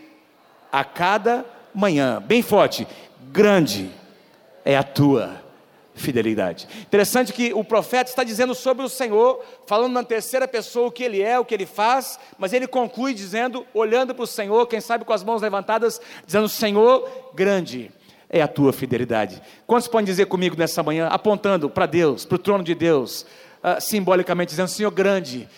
a 0.72 0.82
cada 0.82 1.44
manhã. 1.75 2.22
Bem 2.25 2.43
forte. 2.43 2.87
Grande 3.31 3.90
é 4.64 4.76
a 4.76 4.82
tua 4.82 5.44
fidelidade. 5.94 6.67
Interessante 6.82 7.32
que 7.32 7.52
o 7.55 7.62
profeta 7.62 8.11
está 8.11 8.25
dizendo 8.25 8.55
sobre 8.55 8.85
o 8.85 8.88
Senhor, 8.88 9.43
falando 9.67 9.93
na 9.93 10.02
terceira 10.02 10.46
pessoa 10.46 10.88
o 10.88 10.93
que 10.93 11.05
ele 11.05 11.23
é, 11.23 11.38
o 11.38 11.44
que 11.44 11.55
ele 11.55 11.67
faz, 11.67 12.19
mas 12.37 12.52
ele 12.52 12.67
conclui 12.67 13.14
dizendo, 13.14 13.64
olhando 13.73 14.14
para 14.14 14.25
o 14.25 14.26
Senhor, 14.26 14.66
quem 14.66 14.80
sabe 14.80 15.04
com 15.04 15.12
as 15.12 15.23
mãos 15.23 15.40
levantadas, 15.40 16.00
dizendo: 16.26 16.49
Senhor, 16.49 17.30
grande 17.35 17.90
é 18.28 18.42
a 18.42 18.49
tua 18.49 18.73
fidelidade. 18.73 19.40
Quantos 19.66 19.87
podem 19.87 20.04
dizer 20.04 20.26
comigo 20.26 20.57
nessa 20.59 20.83
manhã, 20.83 21.07
apontando 21.07 21.71
para 21.71 21.87
Deus, 21.87 22.25
para 22.25 22.37
o 22.37 22.38
trono 22.38 22.64
de 22.64 22.75
Deus, 22.75 23.23
uh, 23.62 23.80
simbolicamente 23.80 24.50
dizendo: 24.50 24.68
Senhor, 24.68 24.90
grande 24.90 25.49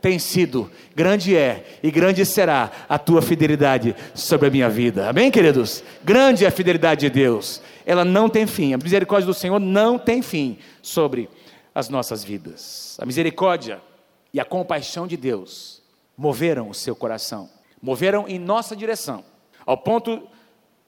tem 0.00 0.18
sido, 0.18 0.70
grande 0.96 1.36
é 1.36 1.64
e 1.80 1.88
grande 1.90 2.26
será 2.26 2.70
a 2.88 2.98
tua 2.98 3.22
fidelidade 3.22 3.94
sobre 4.14 4.48
a 4.48 4.50
minha 4.50 4.68
vida. 4.68 5.08
Amém, 5.08 5.30
queridos? 5.30 5.82
Grande 6.02 6.44
é 6.44 6.48
a 6.48 6.50
fidelidade 6.50 7.02
de 7.02 7.10
Deus 7.10 7.62
ela 7.84 8.04
não 8.04 8.28
tem 8.28 8.46
fim. 8.46 8.74
A 8.74 8.78
misericórdia 8.78 9.26
do 9.26 9.34
Senhor 9.34 9.58
não 9.58 9.98
tem 9.98 10.22
fim 10.22 10.58
sobre 10.80 11.28
as 11.74 11.88
nossas 11.88 12.22
vidas. 12.22 12.96
A 13.00 13.06
misericórdia 13.06 13.80
e 14.32 14.40
a 14.40 14.44
compaixão 14.44 15.06
de 15.06 15.16
Deus 15.16 15.82
moveram 16.16 16.68
o 16.68 16.74
seu 16.74 16.94
coração, 16.94 17.48
moveram 17.80 18.28
em 18.28 18.38
nossa 18.38 18.76
direção, 18.76 19.24
ao 19.64 19.76
ponto 19.76 20.28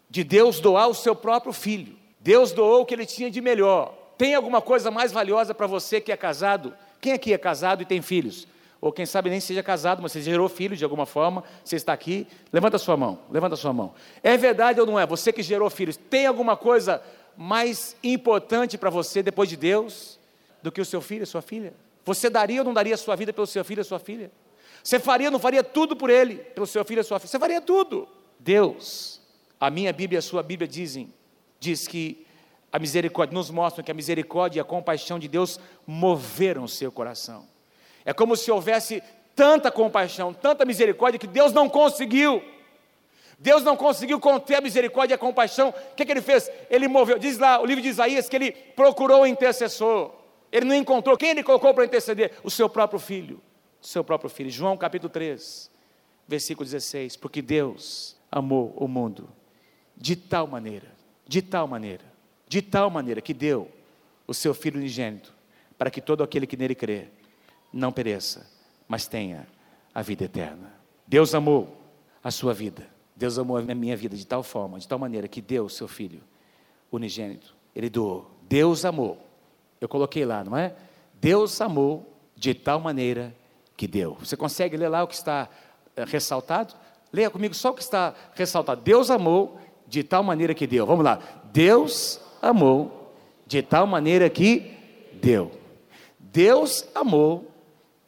de 0.09 0.23
Deus 0.23 0.61
doar 0.61 0.89
o 0.89 0.95
seu 0.95 1.15
próprio 1.15 1.53
filho. 1.53 1.97
Deus 2.21 2.53
doou 2.53 2.83
o 2.83 2.87
que 2.87 2.95
ele 2.95 3.07
tinha 3.07 3.31
de 3.31 3.41
melhor. 3.41 3.95
Tem 4.17 4.35
alguma 4.35 4.63
coisa 4.63 4.91
mais 4.91 5.13
valiosa 5.13 5.55
para 5.55 5.67
você 5.67 6.01
que 6.01 6.13
é 6.13 6.17
casado? 6.17 6.75
Quem 7.01 7.13
aqui 7.13 7.33
é 7.33 7.39
casado 7.39 7.83
e 7.83 7.87
tem 7.87 8.01
filhos? 8.01 8.47
Ou 8.85 8.93
quem 8.93 9.07
sabe 9.07 9.31
nem 9.31 9.41
seja 9.41 9.63
casado, 9.63 10.03
mas 10.03 10.13
você 10.13 10.21
gerou 10.21 10.47
filho 10.47 10.77
de 10.77 10.85
alguma 10.85 11.07
forma, 11.07 11.43
você 11.65 11.75
está 11.75 11.95
aqui, 11.95 12.27
levanta 12.53 12.77
a 12.77 12.79
sua 12.79 12.99
mão, 12.99 13.19
levanta 13.31 13.55
a 13.55 13.57
sua 13.57 13.73
mão. 13.73 13.95
É 14.23 14.37
verdade 14.37 14.79
ou 14.79 14.85
não 14.85 15.01
é? 15.01 15.07
Você 15.07 15.33
que 15.33 15.43
gerou 15.43 15.71
filhos, 15.71 15.97
tem 15.97 16.27
alguma 16.27 16.55
coisa 16.55 17.03
mais 17.35 17.97
importante 18.05 18.77
para 18.77 18.91
você 18.91 19.23
depois 19.23 19.49
de 19.49 19.57
Deus 19.57 20.21
do 20.63 20.71
que 20.71 20.83
o 20.83 20.85
seu 20.85 21.01
filho, 21.01 21.23
a 21.23 21.27
sua 21.27 21.41
filha? 21.41 21.73
Você 22.05 22.29
daria 22.29 22.61
ou 22.61 22.65
não 22.67 22.75
daria 22.75 22.93
a 22.93 22.99
sua 22.99 23.17
vida 23.17 23.33
pelo 23.33 23.47
seu 23.47 23.65
filho, 23.65 23.81
a 23.81 23.85
sua 23.85 23.99
filha? 23.99 24.31
Você 24.83 25.01
faria 25.01 25.29
ou 25.29 25.33
não 25.33 25.39
faria 25.39 25.65
tudo 25.65 25.97
por 25.97 26.11
ele, 26.11 26.37
pelo 26.37 26.67
seu 26.67 26.85
filho, 26.85 27.01
a 27.01 27.05
sua 27.05 27.19
filha? 27.19 27.31
Você 27.31 27.39
faria 27.39 27.63
tudo. 27.63 28.07
Deus, 28.39 29.19
a 29.59 29.71
minha 29.71 29.95
Bíblia 29.95 30.19
e 30.19 30.21
a 30.21 30.23
sua 30.23 30.43
Bíblia 30.43 30.69
dizem, 30.69 31.11
diz 31.59 31.89
que 31.89 32.27
a 32.71 32.79
misericórdia, 32.79 33.33
nos 33.33 33.49
mostram 33.49 33.83
que 33.83 33.91
a 33.91 33.95
misericórdia 33.95 34.59
e 34.59 34.61
a 34.61 34.65
compaixão 34.65 35.19
de 35.19 35.27
Deus 35.27 35.59
moveram 35.87 36.65
o 36.65 36.69
seu 36.69 36.93
coração. 36.93 37.54
É 38.05 38.13
como 38.13 38.37
se 38.37 38.51
houvesse 38.51 39.03
tanta 39.35 39.71
compaixão, 39.71 40.33
tanta 40.33 40.65
misericórdia 40.65 41.19
que 41.19 41.27
Deus 41.27 41.53
não 41.53 41.69
conseguiu. 41.69 42.43
Deus 43.39 43.63
não 43.63 43.77
conseguiu 43.77 44.21
conter 44.21 44.57
a 44.57 44.61
misericórdia 44.61 45.15
e 45.15 45.17
a 45.17 45.19
compaixão. 45.19 45.71
O 45.71 45.95
que, 45.95 46.05
que 46.05 46.13
ele 46.13 46.21
fez? 46.21 46.51
Ele 46.71 46.87
moveu. 46.87 47.19
Diz 47.19 47.39
lá 47.39 47.61
o 47.61 47.67
livro 47.67 47.83
de 47.83 47.89
Isaías 47.89 48.29
que 48.29 48.37
ele 48.37 48.53
procurou 48.53 49.23
o 49.23 49.27
intercessor. 49.27 50.13
Ele 50.53 50.67
não 50.67 50.75
encontrou. 50.75 51.17
Quem 51.17 51.31
ele 51.31 51.43
colocou 51.43 51.75
para 51.75 51.85
interceder? 51.85 52.33
O 52.43 52.51
seu 52.51 52.69
próprio 52.69 53.01
filho. 53.01 53.41
seu 53.81 54.05
próprio 54.05 54.31
filho. 54.31 54.51
João 54.51 54.77
capítulo 54.77 55.11
3, 55.11 55.71
versículo 56.29 56.65
16. 56.65 57.17
Porque 57.17 57.43
Deus 57.43 58.17
amou 58.31 58.73
o 58.77 58.87
mundo 58.87 59.29
de 59.97 60.17
tal 60.17 60.47
maneira, 60.47 60.89
de 61.27 61.43
tal 61.43 61.67
maneira, 61.67 62.05
de 62.49 62.63
tal 62.63 62.89
maneira 62.89 63.21
que 63.21 63.35
deu 63.35 63.71
o 64.27 64.35
seu 64.35 64.55
filho 64.55 64.79
unigênito, 64.79 65.35
para 65.77 65.91
que 65.91 66.01
todo 66.01 66.23
aquele 66.23 66.47
que 66.47 66.57
nele 66.57 66.75
crê 66.75 67.09
não 67.75 67.93
pereça, 67.93 68.47
mas 68.87 69.07
tenha 69.07 69.47
a 69.93 70.01
vida 70.01 70.25
eterna. 70.25 70.73
Deus 71.07 71.35
amou 71.35 71.77
a 72.23 72.31
sua 72.31 72.55
vida. 72.55 72.87
Deus 73.17 73.39
amou 73.39 73.57
a 73.57 73.63
minha 73.63 73.97
vida 73.97 74.17
de 74.17 74.27
tal 74.27 74.43
forma, 74.43 74.79
de 74.79 74.89
tal 74.89 74.99
maneira 74.99 75.29
que 75.29 75.41
deu 75.41 75.65
o 75.65 75.71
seu 75.71 75.89
filho 75.89 76.21
unigênito. 76.91 77.55
Ele 77.75 77.91
doou. 77.91 78.31
Deus 78.43 78.85
amou. 78.85 79.19
Eu 79.81 79.89
coloquei 79.89 80.25
lá, 80.25 80.45
não 80.45 80.57
é? 80.57 80.75
Deus 81.15 81.61
amou 81.61 82.15
de 82.37 82.55
tal 82.55 82.81
maneira 82.81 83.35
que 83.77 83.87
deu. 83.87 84.17
Você 84.21 84.37
consegue 84.37 84.77
ler 84.77 84.89
lá 84.89 85.03
o 85.03 85.09
que 85.09 85.15
está 85.15 85.49
é, 85.97 86.05
ressaltado? 86.05 86.75
Leia 87.13 87.31
comigo 87.31 87.55
só 87.55 87.71
o 87.71 87.75
que 87.75 87.83
está 87.83 88.15
ressaltado. 88.35 88.83
Deus 88.83 89.11
amou 89.11 89.59
de 89.87 90.03
tal 90.03 90.23
maneira 90.23 90.55
que 90.55 90.67
deu. 90.67 90.87
Vamos 90.87 91.05
lá. 91.05 91.21
Deus 91.53 92.21
amou 92.41 93.13
de 93.47 93.63
tal 93.63 93.87
maneira 93.87 94.31
que 94.31 94.73
deu. 95.15 95.51
Deus 96.19 96.87
amou 96.95 97.54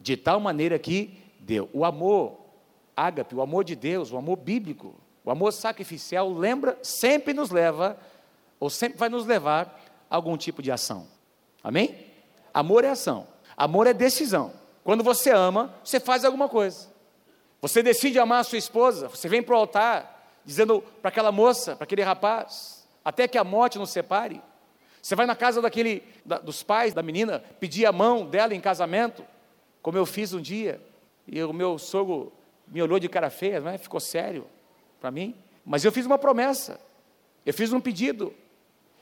de 0.07 0.17
tal 0.17 0.39
maneira 0.39 0.79
que 0.79 1.19
deu. 1.41 1.69
O 1.73 1.85
amor 1.85 2.39
ágape, 2.97 3.35
o 3.35 3.43
amor 3.43 3.65
de 3.65 3.75
Deus, 3.75 4.13
o 4.13 4.17
amor 4.17 4.37
bíblico, 4.37 4.95
o 5.25 5.33
amor 5.33 5.53
sacrificial, 5.53 6.33
lembra, 6.33 6.79
sempre 6.81 7.35
nos 7.35 7.51
leva, 7.51 7.99
ou 8.61 8.71
sempre 8.71 8.97
vai 8.97 9.09
nos 9.09 9.27
levar 9.27 9.83
a 10.09 10.15
algum 10.15 10.37
tipo 10.37 10.63
de 10.63 10.71
ação. 10.71 11.09
Amém? 11.61 12.07
Amor 12.55 12.85
é 12.85 12.91
ação, 12.91 13.27
amor 13.57 13.89
é 13.89 13.93
decisão. 13.93 14.53
Quando 14.85 15.03
você 15.03 15.33
ama, 15.33 15.75
você 15.83 15.99
faz 15.99 16.25
alguma 16.25 16.49
coisa. 16.49 16.87
Você 17.61 17.83
decide 17.83 18.21
amar 18.21 18.43
a 18.43 18.45
sua 18.45 18.59
esposa, 18.59 19.09
você 19.09 19.29
vem 19.29 19.43
para 19.43 19.57
o 19.57 19.59
altar, 19.59 20.39
dizendo 20.45 20.85
para 21.03 21.09
aquela 21.09 21.33
moça, 21.33 21.75
para 21.75 21.83
aquele 21.83 22.03
rapaz, 22.03 22.87
até 23.05 23.27
que 23.27 23.37
a 23.37 23.43
morte 23.43 23.77
nos 23.77 23.91
separe. 23.91 24.41
Você 25.03 25.17
vai 25.17 25.27
na 25.27 25.35
casa 25.35 25.61
daquele, 25.61 26.05
da, 26.25 26.39
dos 26.39 26.63
pais 26.63 26.95
da 26.95 27.03
menina, 27.03 27.43
pedir 27.59 27.87
a 27.87 27.93
mão 27.93 28.25
dela 28.25 28.55
em 28.55 28.61
casamento, 28.61 29.25
como 29.87 29.97
eu 29.97 30.05
fiz 30.05 30.35
um 30.35 30.41
dia, 30.41 30.81
e 31.29 31.41
o 31.41 31.53
meu 31.53 31.79
sogro 31.79 32.33
me 32.67 32.83
olhou 32.83 32.99
de 32.99 33.09
cara 33.09 33.31
feia, 33.31 33.61
não 33.61 33.71
é? 33.71 33.79
ficou 33.79 34.01
sério 34.01 34.45
para 35.01 35.13
mim. 35.13 35.33
Mas 35.65 35.85
eu 35.85 35.93
fiz 35.93 36.05
uma 36.05 36.19
promessa, 36.19 36.81
eu 37.47 37.55
fiz 37.55 37.73
um 37.73 37.81
pedido, 37.81 38.35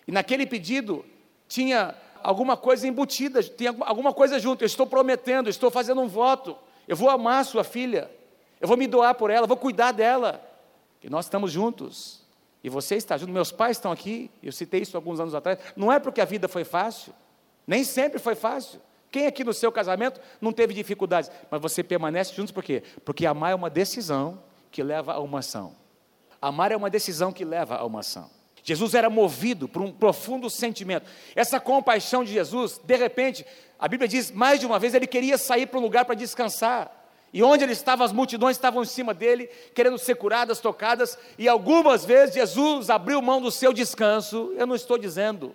e 0.07 0.13
naquele 0.13 0.45
pedido 0.45 1.03
tinha 1.49 1.95
alguma 2.23 2.55
coisa 2.55 2.87
embutida, 2.87 3.43
tinha 3.43 3.75
alguma 3.81 4.13
coisa 4.13 4.39
junto. 4.39 4.63
Eu 4.63 4.67
estou 4.67 4.87
prometendo, 4.87 5.49
estou 5.49 5.71
fazendo 5.71 6.03
um 6.03 6.07
voto. 6.07 6.55
Eu 6.87 6.97
vou 6.97 7.09
amar 7.09 7.47
sua 7.47 7.65
filha, 7.65 8.11
eu 8.61 8.69
vou 8.69 8.77
me 8.77 8.87
doar 8.87 9.15
por 9.15 9.31
ela, 9.31 9.47
vou 9.47 9.57
cuidar 9.57 9.91
dela. 9.91 10.47
E 11.03 11.09
nós 11.09 11.25
estamos 11.25 11.51
juntos. 11.51 12.21
E 12.63 12.69
você 12.69 12.97
está 12.97 13.17
junto, 13.17 13.33
meus 13.33 13.51
pais 13.51 13.79
estão 13.79 13.91
aqui, 13.91 14.31
eu 14.43 14.53
citei 14.53 14.83
isso 14.83 14.99
alguns 14.99 15.19
anos 15.19 15.35
atrás. 15.35 15.59
Não 15.75 15.91
é 15.91 15.99
porque 15.99 16.21
a 16.21 16.27
vida 16.27 16.47
foi 16.47 16.63
fácil, 16.63 17.15
nem 17.67 17.85
sempre 17.85 18.19
foi 18.19 18.35
fácil. 18.35 18.83
Quem 19.15 19.29
aqui 19.29 19.45
no 19.45 19.55
seu 19.55 19.71
casamento 19.71 20.21
não 20.41 20.53
teve 20.53 20.75
dificuldades? 20.75 21.31
Mas 21.49 21.63
você 21.63 21.85
permanece 21.85 22.35
juntos 22.35 22.51
por 22.51 22.65
quê? 22.65 22.83
Porque 23.05 23.25
amar 23.25 23.53
é 23.53 23.55
uma 23.55 23.71
decisão 23.71 24.43
que 24.73 24.83
leva 24.83 25.13
a 25.13 25.21
uma 25.21 25.39
ação. 25.39 25.77
Amar 26.43 26.73
é 26.73 26.77
uma 26.77 26.91
decisão 26.91 27.31
que 27.31 27.45
leva 27.45 27.77
a 27.77 27.85
uma 27.85 28.01
ação. 28.01 28.29
Jesus 28.65 28.93
era 28.93 29.09
movido 29.09 29.69
por 29.69 29.83
um 29.83 29.93
profundo 29.93 30.51
sentimento. 30.51 31.09
Essa 31.37 31.61
compaixão 31.61 32.25
de 32.25 32.33
Jesus, 32.33 32.81
de 32.83 32.97
repente, 32.97 33.47
a 33.79 33.87
Bíblia 33.87 34.09
diz, 34.09 34.33
mais 34.33 34.59
de 34.59 34.67
uma 34.67 34.81
vez 34.81 34.95
ele 34.95 35.07
queria 35.07 35.39
sair 35.39 35.67
para 35.67 35.79
um 35.79 35.83
lugar 35.83 36.05
para 36.05 36.17
descansar. 36.17 36.91
E 37.33 37.41
onde 37.41 37.63
ele 37.63 37.73
estava, 37.73 38.05
as 38.05 38.11
multidões 38.11 38.57
estavam 38.57 38.83
em 38.83 38.87
cima 38.87 39.15
dele, 39.15 39.49
querendo 39.77 39.97
ser 39.97 40.17
curadas, 40.17 40.59
tocadas, 40.59 41.17
e 41.39 41.47
algumas 41.47 42.05
vezes 42.05 42.35
Jesus 42.35 42.91
abriu 42.91 43.23
mão 43.23 43.41
do 43.41 43.53
seu 43.53 43.73
descanso. 43.73 44.53
Eu 44.57 44.67
não 44.67 44.75
estou 44.75 44.99
dizendo 44.99 45.55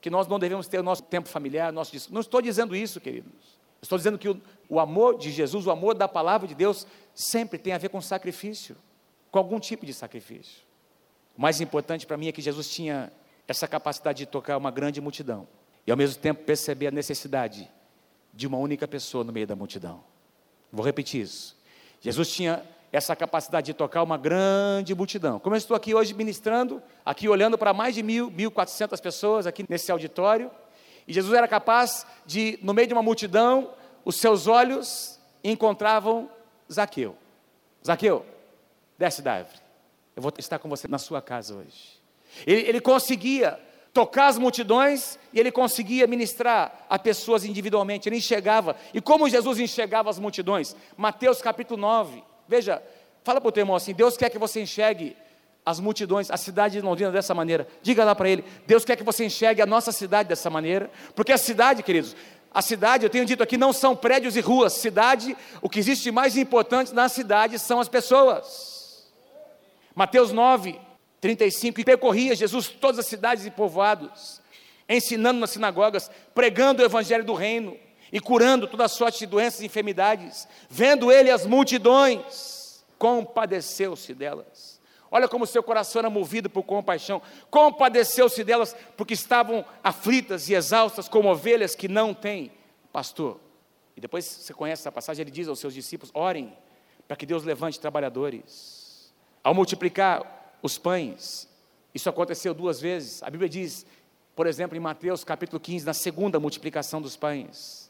que 0.00 0.10
nós 0.10 0.26
não 0.26 0.38
devemos 0.38 0.68
ter 0.68 0.78
o 0.78 0.82
nosso 0.82 1.02
tempo 1.02 1.28
familiar, 1.28 1.72
nosso 1.72 1.92
descanso. 1.92 2.14
Não 2.14 2.20
estou 2.20 2.40
dizendo 2.40 2.74
isso, 2.76 3.00
queridos. 3.00 3.56
Estou 3.80 3.98
dizendo 3.98 4.18
que 4.18 4.28
o, 4.28 4.40
o 4.68 4.80
amor 4.80 5.18
de 5.18 5.30
Jesus, 5.30 5.66
o 5.66 5.70
amor 5.70 5.94
da 5.94 6.08
palavra 6.08 6.46
de 6.46 6.54
Deus, 6.54 6.86
sempre 7.14 7.58
tem 7.58 7.72
a 7.72 7.78
ver 7.78 7.88
com 7.88 8.00
sacrifício, 8.00 8.76
com 9.30 9.38
algum 9.38 9.60
tipo 9.60 9.84
de 9.84 9.92
sacrifício. 9.92 10.64
O 11.36 11.40
mais 11.40 11.60
importante 11.60 12.06
para 12.06 12.16
mim 12.16 12.28
é 12.28 12.32
que 12.32 12.42
Jesus 12.42 12.68
tinha 12.68 13.12
essa 13.46 13.68
capacidade 13.68 14.18
de 14.18 14.26
tocar 14.26 14.56
uma 14.56 14.70
grande 14.70 15.00
multidão 15.00 15.46
e 15.86 15.90
ao 15.90 15.96
mesmo 15.96 16.20
tempo 16.20 16.42
perceber 16.44 16.88
a 16.88 16.90
necessidade 16.90 17.70
de 18.32 18.46
uma 18.46 18.58
única 18.58 18.88
pessoa 18.88 19.22
no 19.22 19.32
meio 19.32 19.46
da 19.46 19.54
multidão. 19.54 20.02
Vou 20.72 20.84
repetir 20.84 21.22
isso. 21.22 21.56
Jesus 22.00 22.30
tinha 22.30 22.62
essa 22.96 23.14
capacidade 23.14 23.66
de 23.66 23.74
tocar 23.74 24.02
uma 24.02 24.16
grande 24.16 24.94
multidão. 24.94 25.38
Como 25.38 25.54
eu 25.54 25.58
estou 25.58 25.76
aqui 25.76 25.94
hoje 25.94 26.14
ministrando, 26.14 26.82
aqui 27.04 27.28
olhando 27.28 27.58
para 27.58 27.74
mais 27.74 27.94
de 27.94 28.02
mil, 28.02 28.30
mil 28.30 28.50
quatrocentas 28.50 29.02
pessoas 29.02 29.46
aqui 29.46 29.66
nesse 29.68 29.92
auditório, 29.92 30.50
e 31.06 31.12
Jesus 31.12 31.34
era 31.36 31.46
capaz 31.46 32.06
de, 32.24 32.58
no 32.62 32.72
meio 32.72 32.88
de 32.88 32.94
uma 32.94 33.02
multidão, 33.02 33.70
os 34.02 34.16
seus 34.16 34.46
olhos 34.46 35.20
encontravam 35.44 36.30
Zaqueu. 36.72 37.14
Zaqueu, 37.86 38.24
desce 38.98 39.20
da 39.20 39.34
árvore. 39.34 39.60
Eu 40.16 40.22
vou 40.22 40.32
estar 40.38 40.58
com 40.58 40.68
você 40.70 40.88
na 40.88 40.98
sua 40.98 41.20
casa 41.20 41.54
hoje. 41.54 42.00
Ele, 42.46 42.62
ele 42.62 42.80
conseguia 42.80 43.60
tocar 43.92 44.28
as 44.28 44.38
multidões 44.38 45.18
e 45.34 45.38
ele 45.38 45.52
conseguia 45.52 46.06
ministrar 46.06 46.86
a 46.88 46.98
pessoas 46.98 47.44
individualmente. 47.44 48.08
Ele 48.08 48.16
enxergava. 48.16 48.74
E 48.94 49.02
como 49.02 49.28
Jesus 49.28 49.58
enxergava 49.58 50.08
as 50.08 50.18
multidões? 50.18 50.74
Mateus 50.96 51.42
capítulo 51.42 51.78
9. 51.78 52.24
Veja, 52.48 52.82
fala 53.24 53.40
para 53.40 53.48
o 53.48 53.52
teu 53.52 53.62
irmão 53.62 53.76
assim: 53.76 53.92
Deus 53.92 54.16
quer 54.16 54.30
que 54.30 54.38
você 54.38 54.60
enxergue 54.60 55.16
as 55.64 55.80
multidões, 55.80 56.30
a 56.30 56.36
cidade 56.36 56.74
de 56.74 56.80
Londrina 56.80 57.10
dessa 57.10 57.34
maneira. 57.34 57.66
Diga 57.82 58.04
lá 58.04 58.14
para 58.14 58.28
ele: 58.28 58.44
Deus 58.66 58.84
quer 58.84 58.96
que 58.96 59.02
você 59.02 59.24
enxergue 59.24 59.60
a 59.60 59.66
nossa 59.66 59.90
cidade 59.90 60.28
dessa 60.28 60.48
maneira. 60.48 60.90
Porque 61.14 61.32
a 61.32 61.38
cidade, 61.38 61.82
queridos, 61.82 62.14
a 62.54 62.62
cidade, 62.62 63.04
eu 63.04 63.10
tenho 63.10 63.26
dito 63.26 63.42
aqui, 63.42 63.56
não 63.56 63.72
são 63.72 63.96
prédios 63.96 64.36
e 64.36 64.40
ruas. 64.40 64.72
Cidade, 64.74 65.36
o 65.60 65.68
que 65.68 65.80
existe 65.80 66.10
mais 66.10 66.36
importante 66.36 66.94
na 66.94 67.08
cidade 67.08 67.58
são 67.58 67.80
as 67.80 67.88
pessoas. 67.88 69.08
Mateus 69.94 70.30
9, 70.30 70.78
35. 71.20 71.80
E 71.80 71.84
percorria 71.84 72.36
Jesus 72.36 72.68
todas 72.68 73.00
as 73.00 73.06
cidades 73.06 73.44
e 73.44 73.50
povoados, 73.50 74.40
ensinando 74.88 75.40
nas 75.40 75.50
sinagogas, 75.50 76.10
pregando 76.34 76.80
o 76.80 76.84
evangelho 76.84 77.24
do 77.24 77.34
reino 77.34 77.76
e 78.12 78.20
curando 78.20 78.66
toda 78.66 78.88
sorte 78.88 79.20
de 79.20 79.26
doenças 79.26 79.60
e 79.60 79.66
enfermidades. 79.66 80.46
Vendo 80.68 81.10
ele 81.10 81.30
as 81.30 81.46
multidões, 81.46 82.84
compadeceu-se 82.98 84.14
delas. 84.14 84.80
Olha 85.10 85.28
como 85.28 85.46
seu 85.46 85.62
coração 85.62 86.00
era 86.00 86.10
movido 86.10 86.50
por 86.50 86.62
compaixão. 86.64 87.22
Compadeceu-se 87.50 88.42
delas 88.42 88.76
porque 88.96 89.14
estavam 89.14 89.64
aflitas 89.82 90.48
e 90.48 90.54
exaustas 90.54 91.08
como 91.08 91.30
ovelhas 91.30 91.74
que 91.74 91.88
não 91.88 92.12
têm 92.12 92.52
pastor. 92.92 93.40
E 93.96 94.00
depois 94.00 94.24
você 94.24 94.52
conhece 94.52 94.82
essa 94.82 94.92
passagem, 94.92 95.22
ele 95.22 95.30
diz 95.30 95.48
aos 95.48 95.58
seus 95.58 95.72
discípulos: 95.72 96.10
orem 96.14 96.56
para 97.06 97.16
que 97.16 97.24
Deus 97.24 97.44
levante 97.44 97.80
trabalhadores. 97.80 99.12
Ao 99.42 99.54
multiplicar 99.54 100.58
os 100.62 100.76
pães, 100.76 101.48
isso 101.94 102.08
aconteceu 102.08 102.52
duas 102.52 102.80
vezes. 102.80 103.22
A 103.22 103.30
Bíblia 103.30 103.48
diz, 103.48 103.86
por 104.34 104.46
exemplo, 104.46 104.76
em 104.76 104.80
Mateus 104.80 105.24
capítulo 105.24 105.60
15, 105.60 105.86
na 105.86 105.94
segunda 105.94 106.40
multiplicação 106.40 107.00
dos 107.00 107.16
pães, 107.16 107.85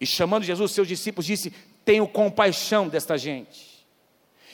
e 0.00 0.06
chamando 0.06 0.44
Jesus, 0.44 0.72
seus 0.72 0.86
discípulos, 0.86 1.26
disse: 1.26 1.50
Tenho 1.84 2.06
compaixão 2.06 2.88
desta 2.88 3.16
gente. 3.16 3.86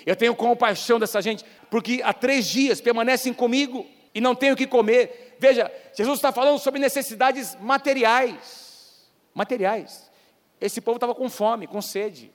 Eu 0.06 0.16
tenho 0.16 0.34
compaixão 0.34 0.98
dessa 0.98 1.20
gente, 1.22 1.44
porque 1.70 2.00
há 2.04 2.12
três 2.12 2.46
dias 2.46 2.80
permanecem 2.80 3.32
comigo 3.32 3.86
e 4.14 4.20
não 4.20 4.34
tenho 4.34 4.54
o 4.54 4.56
que 4.56 4.66
comer. 4.66 5.36
Veja, 5.38 5.70
Jesus 5.94 6.18
está 6.18 6.30
falando 6.30 6.58
sobre 6.58 6.78
necessidades 6.80 7.56
materiais. 7.60 9.10
Materiais. 9.34 10.10
Esse 10.60 10.80
povo 10.80 10.96
estava 10.96 11.14
com 11.14 11.28
fome, 11.28 11.66
com 11.66 11.80
sede. 11.82 12.30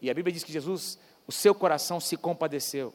E 0.00 0.10
a 0.10 0.14
Bíblia 0.14 0.32
diz 0.32 0.42
que 0.42 0.52
Jesus, 0.52 0.98
o 1.26 1.32
seu 1.32 1.54
coração 1.54 2.00
se 2.00 2.16
compadeceu 2.16 2.92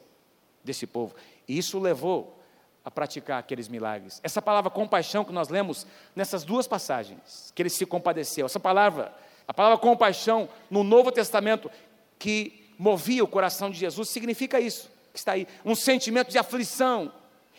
desse 0.62 0.86
povo. 0.86 1.14
E 1.46 1.56
isso 1.56 1.78
levou 1.78 2.36
a 2.84 2.90
praticar 2.90 3.38
aqueles 3.38 3.68
milagres. 3.68 4.20
Essa 4.22 4.42
palavra 4.42 4.70
compaixão 4.70 5.24
que 5.24 5.32
nós 5.32 5.48
lemos 5.48 5.86
nessas 6.14 6.44
duas 6.44 6.68
passagens, 6.68 7.52
que 7.54 7.62
ele 7.62 7.70
se 7.70 7.86
compadeceu. 7.86 8.46
Essa 8.46 8.60
palavra 8.60 9.12
a 9.48 9.54
palavra 9.54 9.78
compaixão 9.78 10.48
no 10.70 10.82
Novo 10.82 11.12
Testamento 11.12 11.70
que 12.18 12.66
movia 12.78 13.22
o 13.22 13.28
coração 13.28 13.70
de 13.70 13.78
Jesus 13.78 14.08
significa 14.08 14.60
isso, 14.60 14.90
que 15.12 15.18
está 15.18 15.32
aí, 15.32 15.46
um 15.64 15.74
sentimento 15.74 16.30
de 16.30 16.38
aflição. 16.38 17.12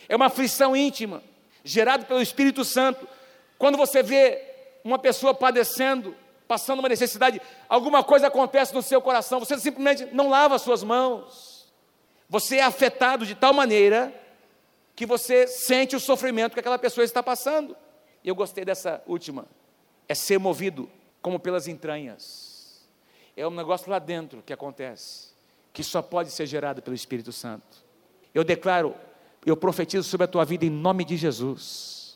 É 0.08 0.16
uma 0.16 0.28
aflição 0.28 0.76
íntima, 0.76 1.24
gerada 1.64 2.06
pelo 2.06 2.22
Espírito 2.22 2.64
Santo. 2.64 3.08
Quando 3.58 3.78
você 3.78 4.04
vê 4.04 4.44
uma 4.84 5.00
pessoa 5.00 5.34
padecendo, 5.34 6.16
passando 6.48 6.80
uma 6.80 6.90
necessidade, 6.90 7.42
alguma 7.68 8.04
coisa 8.04 8.28
acontece 8.28 8.74
no 8.74 8.82
seu 8.82 9.02
coração, 9.02 9.40
você 9.40 9.58
simplesmente 9.58 10.08
não 10.14 10.30
lava 10.30 10.56
as 10.56 10.62
suas 10.62 10.84
mãos. 10.84 11.68
Você 12.30 12.58
é 12.58 12.64
afetado 12.64 13.26
de 13.26 13.36
tal 13.36 13.54
maneira 13.54 14.14
que 14.96 15.06
você 15.06 15.48
sente 15.48 15.96
o 15.96 16.00
sofrimento 16.00 16.54
que 16.54 16.60
aquela 16.60 16.80
pessoa 16.80 17.06
está 17.06 17.24
passando. 17.24 17.76
E 18.24 18.30
eu 18.30 18.36
gostei 18.36 18.66
dessa 18.66 19.02
última. 19.08 19.46
É 20.10 20.16
ser 20.16 20.38
movido 20.38 20.90
como 21.22 21.40
pelas 21.40 21.68
entranhas. 21.68 22.88
é 23.36 23.48
um 23.48 23.52
negócio 23.52 23.90
lá 23.90 24.00
dentro 24.00 24.42
que 24.42 24.54
acontece, 24.54 25.30
que 25.74 25.84
só 25.84 26.02
pode 26.02 26.32
ser 26.32 26.46
gerado 26.46 26.82
pelo 26.82 26.96
Espírito 26.96 27.32
Santo. 27.32 27.86
Eu 28.34 28.44
declaro, 28.44 28.96
eu 29.46 29.56
profetizo 29.56 30.08
sobre 30.08 30.26
a 30.26 30.28
tua 30.28 30.46
vida 30.46 30.66
em 30.66 30.70
nome 30.70 31.04
de 31.04 31.18
Jesus 31.18 32.07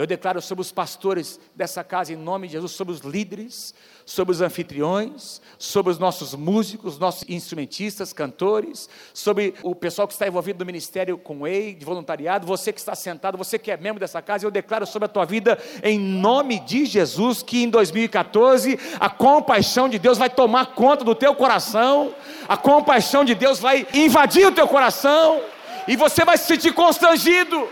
eu 0.00 0.06
declaro 0.06 0.40
sobre 0.40 0.62
os 0.62 0.72
pastores 0.72 1.38
dessa 1.54 1.84
casa, 1.84 2.10
em 2.10 2.16
nome 2.16 2.46
de 2.46 2.54
Jesus, 2.54 2.72
sobre 2.72 2.94
os 2.94 3.00
líderes, 3.00 3.74
sobre 4.06 4.32
os 4.32 4.40
anfitriões, 4.40 5.42
sobre 5.58 5.92
os 5.92 5.98
nossos 5.98 6.34
músicos, 6.34 6.98
nossos 6.98 7.28
instrumentistas, 7.28 8.10
cantores, 8.10 8.88
sobre 9.12 9.54
o 9.62 9.74
pessoal 9.74 10.08
que 10.08 10.14
está 10.14 10.26
envolvido 10.26 10.60
no 10.60 10.64
ministério 10.64 11.18
com 11.18 11.46
EI, 11.46 11.74
de 11.74 11.84
voluntariado, 11.84 12.46
você 12.46 12.72
que 12.72 12.80
está 12.80 12.94
sentado, 12.94 13.36
você 13.36 13.58
que 13.58 13.70
é 13.70 13.76
membro 13.76 14.00
dessa 14.00 14.22
casa, 14.22 14.46
eu 14.46 14.50
declaro 14.50 14.86
sobre 14.86 15.04
a 15.04 15.08
tua 15.08 15.26
vida, 15.26 15.58
em 15.82 15.98
nome 15.98 16.60
de 16.60 16.86
Jesus, 16.86 17.42
que 17.42 17.62
em 17.62 17.68
2014 17.68 18.78
a 18.98 19.10
compaixão 19.10 19.86
de 19.86 19.98
Deus 19.98 20.16
vai 20.16 20.30
tomar 20.30 20.68
conta 20.74 21.04
do 21.04 21.14
teu 21.14 21.34
coração, 21.34 22.14
a 22.48 22.56
compaixão 22.56 23.22
de 23.22 23.34
Deus 23.34 23.58
vai 23.58 23.86
invadir 23.92 24.46
o 24.46 24.52
teu 24.52 24.66
coração, 24.66 25.42
e 25.86 25.94
você 25.94 26.24
vai 26.24 26.38
se 26.38 26.46
sentir 26.46 26.72
constrangido 26.72 27.68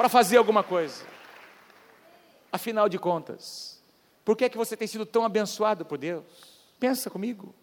para 0.00 0.08
fazer 0.08 0.38
alguma 0.38 0.62
coisa. 0.62 1.04
Afinal 2.50 2.88
de 2.88 2.98
contas, 2.98 3.82
por 4.24 4.34
que 4.34 4.46
é 4.46 4.48
que 4.48 4.56
você 4.56 4.74
tem 4.74 4.88
sido 4.88 5.04
tão 5.04 5.26
abençoado 5.26 5.84
por 5.84 5.98
Deus? 5.98 6.24
Pensa 6.78 7.10
comigo. 7.10 7.54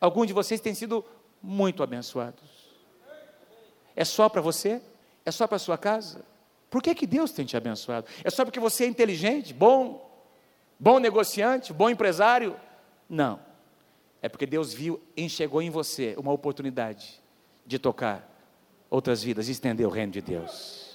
Alguns 0.00 0.28
de 0.28 0.32
vocês 0.32 0.60
têm 0.60 0.76
sido 0.76 1.04
muito 1.42 1.82
abençoados. 1.82 2.70
É 3.96 4.04
só 4.04 4.28
para 4.28 4.40
você? 4.40 4.80
É 5.24 5.32
só 5.32 5.48
para 5.48 5.58
sua 5.58 5.76
casa? 5.76 6.24
Por 6.70 6.80
que, 6.80 6.94
que 6.94 7.04
Deus 7.04 7.32
tem 7.32 7.44
te 7.44 7.56
abençoado? 7.56 8.06
É 8.22 8.30
só 8.30 8.44
porque 8.44 8.60
você 8.60 8.84
é 8.84 8.86
inteligente, 8.86 9.52
bom, 9.52 10.08
bom 10.78 11.00
negociante, 11.00 11.72
bom 11.72 11.90
empresário? 11.90 12.54
Não. 13.08 13.40
É 14.22 14.28
porque 14.28 14.46
Deus 14.46 14.72
viu, 14.72 15.02
enxergou 15.16 15.60
em 15.60 15.70
você 15.70 16.14
uma 16.16 16.30
oportunidade 16.30 17.20
de 17.66 17.76
tocar 17.76 18.24
outras 18.88 19.20
vidas 19.20 19.48
estender 19.48 19.84
o 19.84 19.90
reino 19.90 20.12
de 20.12 20.22
Deus. 20.22 20.85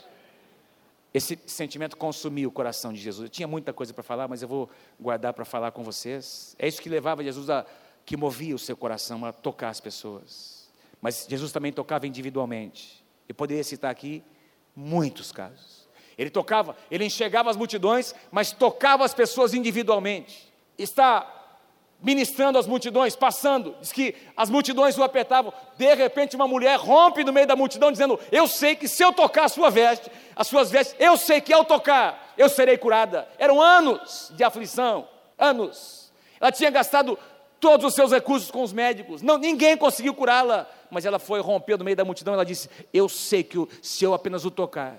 Esse 1.14 1.38
sentimento 1.46 1.98
consumiu 1.98 2.50
o 2.50 2.52
coração 2.52 2.94
de 2.94 3.00
Jesus. 3.00 3.26
Eu 3.26 3.30
tinha 3.30 3.48
muita 3.48 3.74
coisa 3.74 3.94
para 3.94 4.04
falar, 4.04 4.28
mas 4.28 4.42
eu 4.42 4.48
vou 4.48 4.70
guardar 5.00 5.34
para 5.34 5.44
falar 5.44 5.72
com 5.72 5.84
vocês. 5.84 6.56
É 6.58 6.68
isso 6.68 6.82
que 6.82 6.88
levava 6.88 7.24
Jesus 7.24 7.50
a 7.50 7.66
que 8.06 8.16
movia 8.18 8.56
o 8.56 8.60
seu 8.60 8.76
coração 8.76 9.26
a 9.26 9.32
tocar 9.32 9.70
as 9.70 9.80
pessoas. 9.80 10.70
Mas 11.02 11.26
Jesus 11.30 11.52
também 11.52 11.72
tocava 11.72 12.08
individualmente. 12.08 13.04
Eu 13.28 13.36
poderia 13.36 13.64
citar 13.64 13.92
aqui 13.92 14.24
muitos 14.76 15.32
casos. 15.32 15.88
Ele 16.18 16.30
tocava, 16.30 16.76
ele 16.90 17.06
enxergava 17.06 17.50
as 17.50 17.58
multidões, 17.58 18.14
mas 18.32 18.52
tocava 18.52 19.04
as 19.04 19.14
pessoas 19.14 19.54
individualmente. 19.54 20.52
Está 20.78 21.41
ministrando 22.02 22.58
as 22.58 22.66
multidões, 22.66 23.16
passando, 23.16 23.76
diz 23.80 23.92
que 23.92 24.16
as 24.36 24.50
multidões 24.50 24.98
o 24.98 25.04
apertavam. 25.04 25.54
De 25.78 25.94
repente, 25.94 26.36
uma 26.36 26.48
mulher 26.48 26.78
rompe 26.80 27.24
no 27.24 27.32
meio 27.32 27.48
da 27.48 27.56
multidão, 27.56 27.92
dizendo: 27.92 28.20
Eu 28.32 28.48
sei 28.48 28.76
que 28.76 28.88
se 28.88 29.04
eu 29.04 29.14
tocar 29.14 29.46
a 29.46 29.50
sua 29.50 29.70
veste, 29.70 30.10
as 30.36 30.48
suas 30.48 30.72
vestes, 30.72 30.96
eu 31.00 31.16
sei 31.16 31.40
que 31.40 31.54
ao 31.54 31.64
tocar, 31.64 32.34
eu 32.38 32.50
serei 32.50 32.78
curada. 32.78 33.28
Eram 33.38 33.62
anos 33.62 34.32
de 34.36 34.44
aflição, 34.44 35.08
anos. 35.38 36.12
Ela 36.40 36.52
tinha 36.52 36.72
gastado 36.72 37.18
todos 37.60 37.86
os 37.86 37.94
seus 37.94 38.12
recursos 38.12 38.50
com 38.50 38.64
os 38.64 38.74
médicos, 38.74 39.22
não, 39.22 39.38
ninguém 39.38 39.78
conseguiu 39.78 40.16
curá-la, 40.16 40.68
mas 40.90 41.06
ela 41.06 41.20
foi 41.20 41.40
romper 41.40 41.78
no 41.78 41.86
meio 41.86 41.96
da 41.96 42.04
multidão. 42.04 42.34
Ela 42.34 42.46
disse: 42.46 42.68
Eu 42.92 43.08
sei 43.08 43.44
que 43.44 43.68
se 43.82 44.04
eu 44.04 44.14
apenas 44.14 44.44
o 44.44 44.52
tocar, 44.52 44.98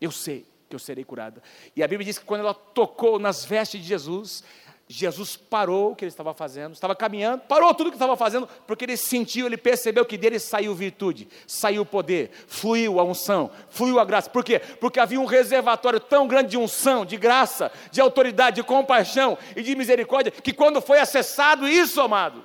eu 0.00 0.12
sei 0.12 0.46
que 0.68 0.74
eu 0.74 0.78
serei 0.78 1.04
curada. 1.04 1.42
E 1.76 1.82
a 1.82 1.88
Bíblia 1.88 2.06
diz 2.06 2.18
que 2.18 2.24
quando 2.24 2.40
ela 2.40 2.54
tocou 2.54 3.18
nas 3.18 3.44
vestes 3.44 3.80
de 3.80 3.86
Jesus, 3.86 4.42
Jesus 4.88 5.36
parou 5.36 5.92
o 5.92 5.96
que 5.96 6.04
ele 6.04 6.10
estava 6.10 6.34
fazendo, 6.34 6.74
estava 6.74 6.94
caminhando, 6.94 7.42
parou 7.42 7.72
tudo 7.74 7.86
o 7.86 7.90
que 7.90 7.96
estava 7.96 8.16
fazendo, 8.16 8.48
porque 8.66 8.84
ele 8.84 8.96
sentiu, 8.96 9.46
ele 9.46 9.56
percebeu 9.56 10.04
que 10.04 10.18
dele 10.18 10.38
saiu 10.38 10.74
virtude, 10.74 11.28
saiu 11.46 11.86
poder, 11.86 12.30
fluiu 12.46 13.00
a 13.00 13.04
unção, 13.04 13.50
fluiu 13.70 13.98
a 13.98 14.04
graça. 14.04 14.28
Por 14.28 14.44
quê? 14.44 14.58
Porque 14.58 15.00
havia 15.00 15.18
um 15.18 15.24
reservatório 15.24 15.98
tão 15.98 16.28
grande 16.28 16.50
de 16.50 16.58
unção, 16.58 17.06
de 17.06 17.16
graça, 17.16 17.72
de 17.90 18.00
autoridade, 18.00 18.56
de 18.56 18.62
compaixão 18.62 19.38
e 19.56 19.62
de 19.62 19.74
misericórdia, 19.74 20.30
que 20.30 20.52
quando 20.52 20.80
foi 20.82 20.98
acessado 20.98 21.66
isso, 21.66 22.00
amado, 22.00 22.44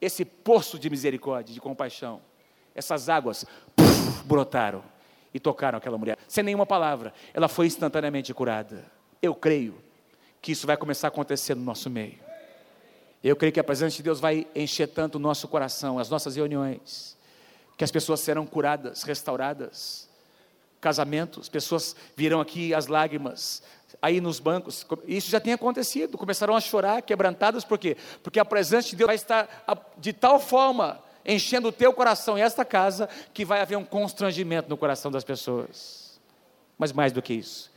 esse 0.00 0.24
poço 0.24 0.78
de 0.78 0.88
misericórdia, 0.88 1.52
de 1.52 1.60
compaixão, 1.60 2.22
essas 2.74 3.08
águas 3.08 3.44
puff, 3.74 4.24
brotaram 4.24 4.82
e 5.32 5.40
tocaram 5.40 5.76
aquela 5.76 5.98
mulher, 5.98 6.16
sem 6.26 6.42
nenhuma 6.42 6.64
palavra, 6.64 7.12
ela 7.34 7.48
foi 7.48 7.66
instantaneamente 7.66 8.32
curada. 8.32 8.84
Eu 9.20 9.34
creio 9.34 9.85
que 10.46 10.52
isso 10.52 10.64
vai 10.64 10.76
começar 10.76 11.08
a 11.08 11.10
acontecer 11.10 11.56
no 11.56 11.62
nosso 11.64 11.90
meio. 11.90 12.20
Eu 13.24 13.34
creio 13.34 13.52
que 13.52 13.58
a 13.58 13.64
presença 13.64 13.96
de 13.96 14.02
Deus 14.04 14.20
vai 14.20 14.46
encher 14.54 14.86
tanto 14.86 15.16
o 15.16 15.18
nosso 15.18 15.48
coração, 15.48 15.98
as 15.98 16.08
nossas 16.08 16.36
reuniões, 16.36 17.16
que 17.76 17.82
as 17.82 17.90
pessoas 17.90 18.20
serão 18.20 18.46
curadas, 18.46 19.02
restauradas, 19.02 20.08
casamentos, 20.80 21.48
pessoas 21.48 21.96
virão 22.14 22.40
aqui 22.40 22.72
as 22.72 22.86
lágrimas, 22.86 23.60
aí 24.00 24.20
nos 24.20 24.38
bancos, 24.38 24.86
isso 25.08 25.28
já 25.28 25.40
tem 25.40 25.52
acontecido, 25.52 26.16
começaram 26.16 26.54
a 26.54 26.60
chorar, 26.60 27.02
quebrantadas, 27.02 27.64
por 27.64 27.76
quê? 27.76 27.96
Porque 28.22 28.38
a 28.38 28.44
presença 28.44 28.90
de 28.90 28.94
Deus 28.94 29.08
vai 29.08 29.16
estar 29.16 29.48
de 29.98 30.12
tal 30.12 30.38
forma 30.38 31.02
enchendo 31.24 31.70
o 31.70 31.72
teu 31.72 31.92
coração 31.92 32.38
e 32.38 32.40
esta 32.40 32.64
casa, 32.64 33.08
que 33.34 33.44
vai 33.44 33.60
haver 33.62 33.78
um 33.78 33.84
constrangimento 33.84 34.68
no 34.68 34.76
coração 34.76 35.10
das 35.10 35.24
pessoas. 35.24 36.20
Mas 36.78 36.92
mais 36.92 37.12
do 37.12 37.20
que 37.20 37.34
isso, 37.34 37.68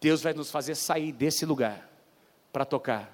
Deus 0.00 0.20
vai 0.20 0.34
nos 0.34 0.50
fazer 0.50 0.74
sair 0.74 1.12
desse 1.12 1.46
lugar 1.46 1.91
para 2.52 2.64
tocar, 2.64 3.10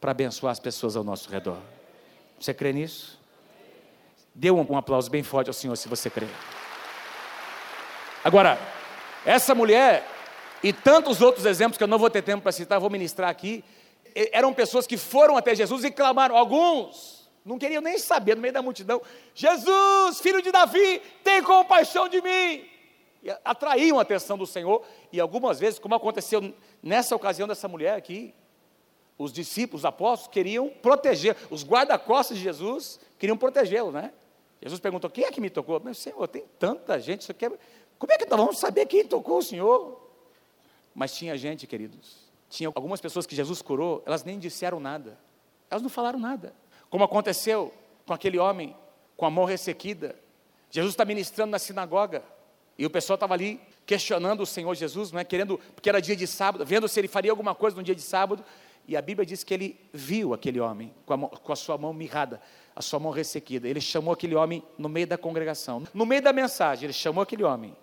para 0.00 0.12
abençoar 0.12 0.52
as 0.52 0.60
pessoas 0.60 0.96
ao 0.96 1.04
nosso 1.04 1.28
redor. 1.30 1.58
Você 2.38 2.54
crê 2.54 2.72
nisso? 2.72 3.20
Dê 4.34 4.50
um, 4.50 4.64
um 4.72 4.76
aplauso 4.76 5.10
bem 5.10 5.22
forte 5.22 5.48
ao 5.48 5.54
Senhor 5.54 5.76
se 5.76 5.88
você 5.88 6.08
crê. 6.08 6.26
Agora, 8.24 8.58
essa 9.24 9.54
mulher 9.54 10.06
e 10.62 10.72
tantos 10.72 11.20
outros 11.20 11.44
exemplos 11.46 11.76
que 11.76 11.84
eu 11.84 11.88
não 11.88 11.98
vou 11.98 12.10
ter 12.10 12.22
tempo 12.22 12.42
para 12.42 12.52
citar, 12.52 12.80
vou 12.80 12.90
ministrar 12.90 13.28
aqui, 13.28 13.64
eram 14.32 14.52
pessoas 14.52 14.86
que 14.86 14.96
foram 14.96 15.36
até 15.36 15.54
Jesus 15.54 15.84
e 15.84 15.90
clamaram, 15.90 16.36
alguns 16.36 17.20
não 17.44 17.58
queriam 17.58 17.80
nem 17.80 17.98
saber 17.98 18.34
no 18.34 18.42
meio 18.42 18.52
da 18.52 18.62
multidão: 18.62 19.00
Jesus, 19.34 20.20
filho 20.20 20.42
de 20.42 20.52
Davi, 20.52 21.00
tem 21.24 21.42
compaixão 21.42 22.08
de 22.08 22.20
mim. 22.20 22.68
E 23.22 23.30
atraíam 23.44 23.98
a 23.98 24.02
atenção 24.02 24.38
do 24.38 24.46
Senhor, 24.46 24.82
e 25.12 25.20
algumas 25.20 25.58
vezes, 25.58 25.78
como 25.78 25.94
aconteceu 25.94 26.54
nessa 26.82 27.14
ocasião 27.14 27.46
dessa 27.46 27.68
mulher 27.68 27.94
aqui, 27.94 28.34
os 29.20 29.32
discípulos, 29.32 29.82
os 29.82 29.84
apóstolos, 29.84 30.32
queriam 30.32 30.70
proteger, 30.70 31.36
os 31.50 31.62
guarda-costas 31.62 32.38
de 32.38 32.42
Jesus 32.42 32.98
queriam 33.18 33.36
protegê-lo, 33.36 33.92
né? 33.92 34.12
Jesus 34.62 34.80
perguntou: 34.80 35.10
quem 35.10 35.24
é 35.24 35.30
que 35.30 35.42
me 35.42 35.50
tocou? 35.50 35.78
Meu 35.78 35.92
Senhor, 35.92 36.26
tem 36.26 36.42
tanta 36.58 36.98
gente, 36.98 37.20
isso 37.20 37.30
aqui 37.30 37.44
é... 37.44 37.50
como 37.98 38.12
é 38.12 38.16
que 38.16 38.24
nós 38.24 38.40
vamos 38.40 38.58
saber 38.58 38.86
quem 38.86 39.04
tocou 39.04 39.38
o 39.38 39.42
Senhor? 39.42 40.00
Mas 40.94 41.14
tinha 41.14 41.36
gente, 41.36 41.66
queridos, 41.66 42.16
tinha 42.48 42.72
algumas 42.74 42.98
pessoas 42.98 43.26
que 43.26 43.36
Jesus 43.36 43.60
curou, 43.60 44.02
elas 44.06 44.24
nem 44.24 44.38
disseram 44.38 44.80
nada, 44.80 45.18
elas 45.68 45.82
não 45.82 45.90
falaram 45.90 46.18
nada, 46.18 46.54
como 46.88 47.04
aconteceu 47.04 47.74
com 48.06 48.14
aquele 48.14 48.38
homem 48.38 48.74
com 49.18 49.26
a 49.26 49.30
mão 49.30 49.44
ressequida. 49.44 50.16
Jesus 50.70 50.94
está 50.94 51.04
ministrando 51.04 51.50
na 51.50 51.58
sinagoga, 51.58 52.24
e 52.78 52.86
o 52.86 52.90
pessoal 52.90 53.16
estava 53.16 53.34
ali 53.34 53.60
questionando 53.84 54.40
o 54.40 54.46
Senhor 54.46 54.74
Jesus, 54.74 55.12
não 55.12 55.20
é? 55.20 55.24
querendo, 55.24 55.58
porque 55.74 55.90
era 55.90 56.00
dia 56.00 56.16
de 56.16 56.26
sábado, 56.26 56.64
vendo 56.64 56.88
se 56.88 56.98
ele 56.98 57.08
faria 57.08 57.30
alguma 57.30 57.54
coisa 57.54 57.76
no 57.76 57.82
dia 57.82 57.94
de 57.94 58.00
sábado, 58.00 58.42
e 58.86 58.96
a 58.96 59.02
Bíblia 59.02 59.24
diz 59.24 59.44
que 59.44 59.54
ele 59.54 59.80
viu 59.92 60.34
aquele 60.34 60.58
homem 60.58 60.92
com 61.06 61.12
a, 61.12 61.16
mão, 61.16 61.28
com 61.28 61.52
a 61.52 61.56
sua 61.56 61.78
mão 61.78 61.92
mirrada, 61.92 62.40
a 62.74 62.82
sua 62.82 62.98
mão 62.98 63.12
ressequida. 63.12 63.68
Ele 63.68 63.80
chamou 63.80 64.12
aquele 64.12 64.34
homem 64.34 64.62
no 64.76 64.88
meio 64.88 65.06
da 65.06 65.16
congregação. 65.16 65.84
No 65.94 66.04
meio 66.04 66.22
da 66.22 66.32
mensagem, 66.32 66.86
ele 66.86 66.92
chamou 66.92 67.22
aquele 67.22 67.44
homem. 67.44 67.76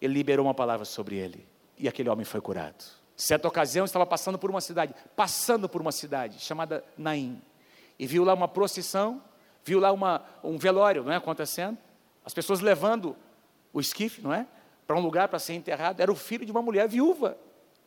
Ele 0.00 0.14
liberou 0.14 0.46
uma 0.46 0.54
palavra 0.54 0.84
sobre 0.84 1.16
ele. 1.16 1.46
E 1.78 1.88
aquele 1.88 2.08
homem 2.08 2.24
foi 2.24 2.40
curado. 2.40 2.84
Certa 3.16 3.46
ocasião, 3.48 3.84
estava 3.84 4.06
passando 4.06 4.38
por 4.38 4.50
uma 4.50 4.60
cidade, 4.60 4.94
passando 5.14 5.68
por 5.68 5.80
uma 5.80 5.92
cidade 5.92 6.38
chamada 6.40 6.84
Naim. 6.96 7.40
E 7.98 8.06
viu 8.06 8.24
lá 8.24 8.34
uma 8.34 8.48
procissão, 8.48 9.22
viu 9.64 9.78
lá 9.78 9.92
uma, 9.92 10.24
um 10.42 10.58
velório, 10.58 11.04
não 11.04 11.12
é, 11.12 11.16
acontecendo. 11.16 11.78
As 12.24 12.34
pessoas 12.34 12.60
levando 12.60 13.16
o 13.72 13.80
esquife, 13.80 14.20
não 14.20 14.32
é? 14.32 14.46
Para 14.86 14.96
um 14.96 15.00
lugar 15.00 15.28
para 15.28 15.38
ser 15.38 15.54
enterrado. 15.54 16.00
Era 16.00 16.10
o 16.10 16.16
filho 16.16 16.44
de 16.44 16.52
uma 16.52 16.62
mulher 16.62 16.88
viúva. 16.88 17.36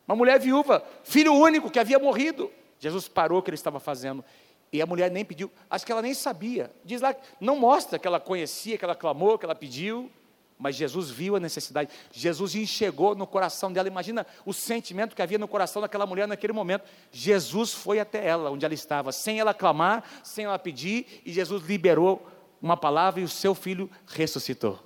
Uma 0.07 0.15
mulher 0.15 0.39
viúva, 0.39 0.83
filho 1.03 1.33
único 1.33 1.69
que 1.69 1.79
havia 1.79 1.99
morrido. 1.99 2.51
Jesus 2.79 3.07
parou 3.07 3.39
o 3.39 3.41
que 3.41 3.49
ele 3.49 3.55
estava 3.55 3.79
fazendo. 3.79 4.23
E 4.71 4.81
a 4.81 4.85
mulher 4.85 5.09
nem 5.09 5.23
pediu, 5.23 5.49
acho 5.69 5.85
que 5.85 5.91
ela 5.91 6.01
nem 6.01 6.13
sabia. 6.13 6.71
Diz 6.83 7.01
lá, 7.01 7.15
não 7.39 7.55
mostra 7.55 7.97
que 7.97 8.07
ela 8.07 8.19
conhecia, 8.19 8.77
que 8.77 8.83
ela 8.83 8.95
clamou, 8.95 9.37
que 9.37 9.45
ela 9.45 9.55
pediu. 9.55 10.11
Mas 10.57 10.75
Jesus 10.75 11.09
viu 11.09 11.35
a 11.35 11.39
necessidade, 11.39 11.89
Jesus 12.11 12.55
enxergou 12.55 13.13
no 13.13 13.27
coração 13.27 13.73
dela. 13.73 13.89
Imagina 13.89 14.25
o 14.45 14.53
sentimento 14.53 15.13
que 15.13 15.21
havia 15.21 15.37
no 15.37 15.49
coração 15.49 15.81
daquela 15.81 16.05
mulher 16.05 16.27
naquele 16.27 16.53
momento. 16.53 16.85
Jesus 17.11 17.73
foi 17.73 17.99
até 17.99 18.25
ela, 18.25 18.49
onde 18.49 18.63
ela 18.63 18.73
estava, 18.73 19.11
sem 19.11 19.39
ela 19.39 19.53
clamar, 19.53 20.03
sem 20.23 20.45
ela 20.45 20.57
pedir, 20.57 21.21
e 21.25 21.33
Jesus 21.33 21.63
liberou 21.63 22.25
uma 22.61 22.77
palavra 22.77 23.19
e 23.19 23.23
o 23.23 23.29
seu 23.29 23.53
filho 23.53 23.89
ressuscitou. 24.07 24.79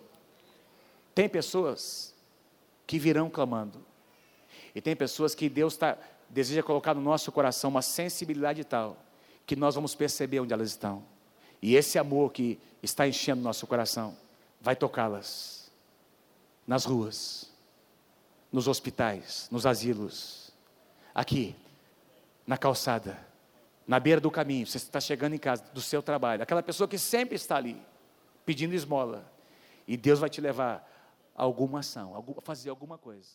Tem 1.13 1.29
pessoas 1.29 2.15
que 2.87 2.97
virão 2.97 3.29
clamando, 3.29 3.85
e 4.73 4.81
tem 4.81 4.95
pessoas 4.95 5.33
que 5.33 5.49
Deus 5.49 5.75
tá, 5.77 5.97
deseja 6.29 6.61
colocar 6.61 6.93
no 6.93 7.01
nosso 7.01 7.31
coração 7.31 7.69
uma 7.69 7.81
sensibilidade 7.81 8.63
tal, 8.63 8.97
que 9.45 9.55
nós 9.55 9.75
vamos 9.75 9.95
perceber 9.95 10.39
onde 10.39 10.53
elas 10.53 10.69
estão. 10.69 11.03
E 11.61 11.75
esse 11.75 11.97
amor 11.97 12.31
que 12.31 12.59
está 12.81 13.07
enchendo 13.07 13.41
nosso 13.41 13.67
coração 13.67 14.15
vai 14.61 14.75
tocá-las 14.75 15.71
nas 16.65 16.85
ruas, 16.85 17.51
nos 18.51 18.67
hospitais, 18.67 19.47
nos 19.51 19.65
asilos, 19.65 20.51
aqui, 21.13 21.55
na 22.45 22.57
calçada, 22.57 23.19
na 23.87 23.99
beira 23.99 24.21
do 24.21 24.29
caminho. 24.29 24.65
Você 24.67 24.77
está 24.77 25.01
chegando 25.01 25.33
em 25.33 25.39
casa, 25.39 25.63
do 25.73 25.81
seu 25.81 26.01
trabalho, 26.01 26.43
aquela 26.43 26.61
pessoa 26.63 26.87
que 26.87 26.97
sempre 26.97 27.35
está 27.35 27.57
ali, 27.57 27.81
pedindo 28.45 28.73
esmola. 28.75 29.29
E 29.87 29.97
Deus 29.97 30.19
vai 30.19 30.29
te 30.29 30.39
levar 30.39 30.87
a 31.35 31.43
alguma 31.43 31.79
ação, 31.79 32.15
a 32.15 32.41
fazer 32.41 32.69
alguma 32.69 32.97
coisa. 32.97 33.29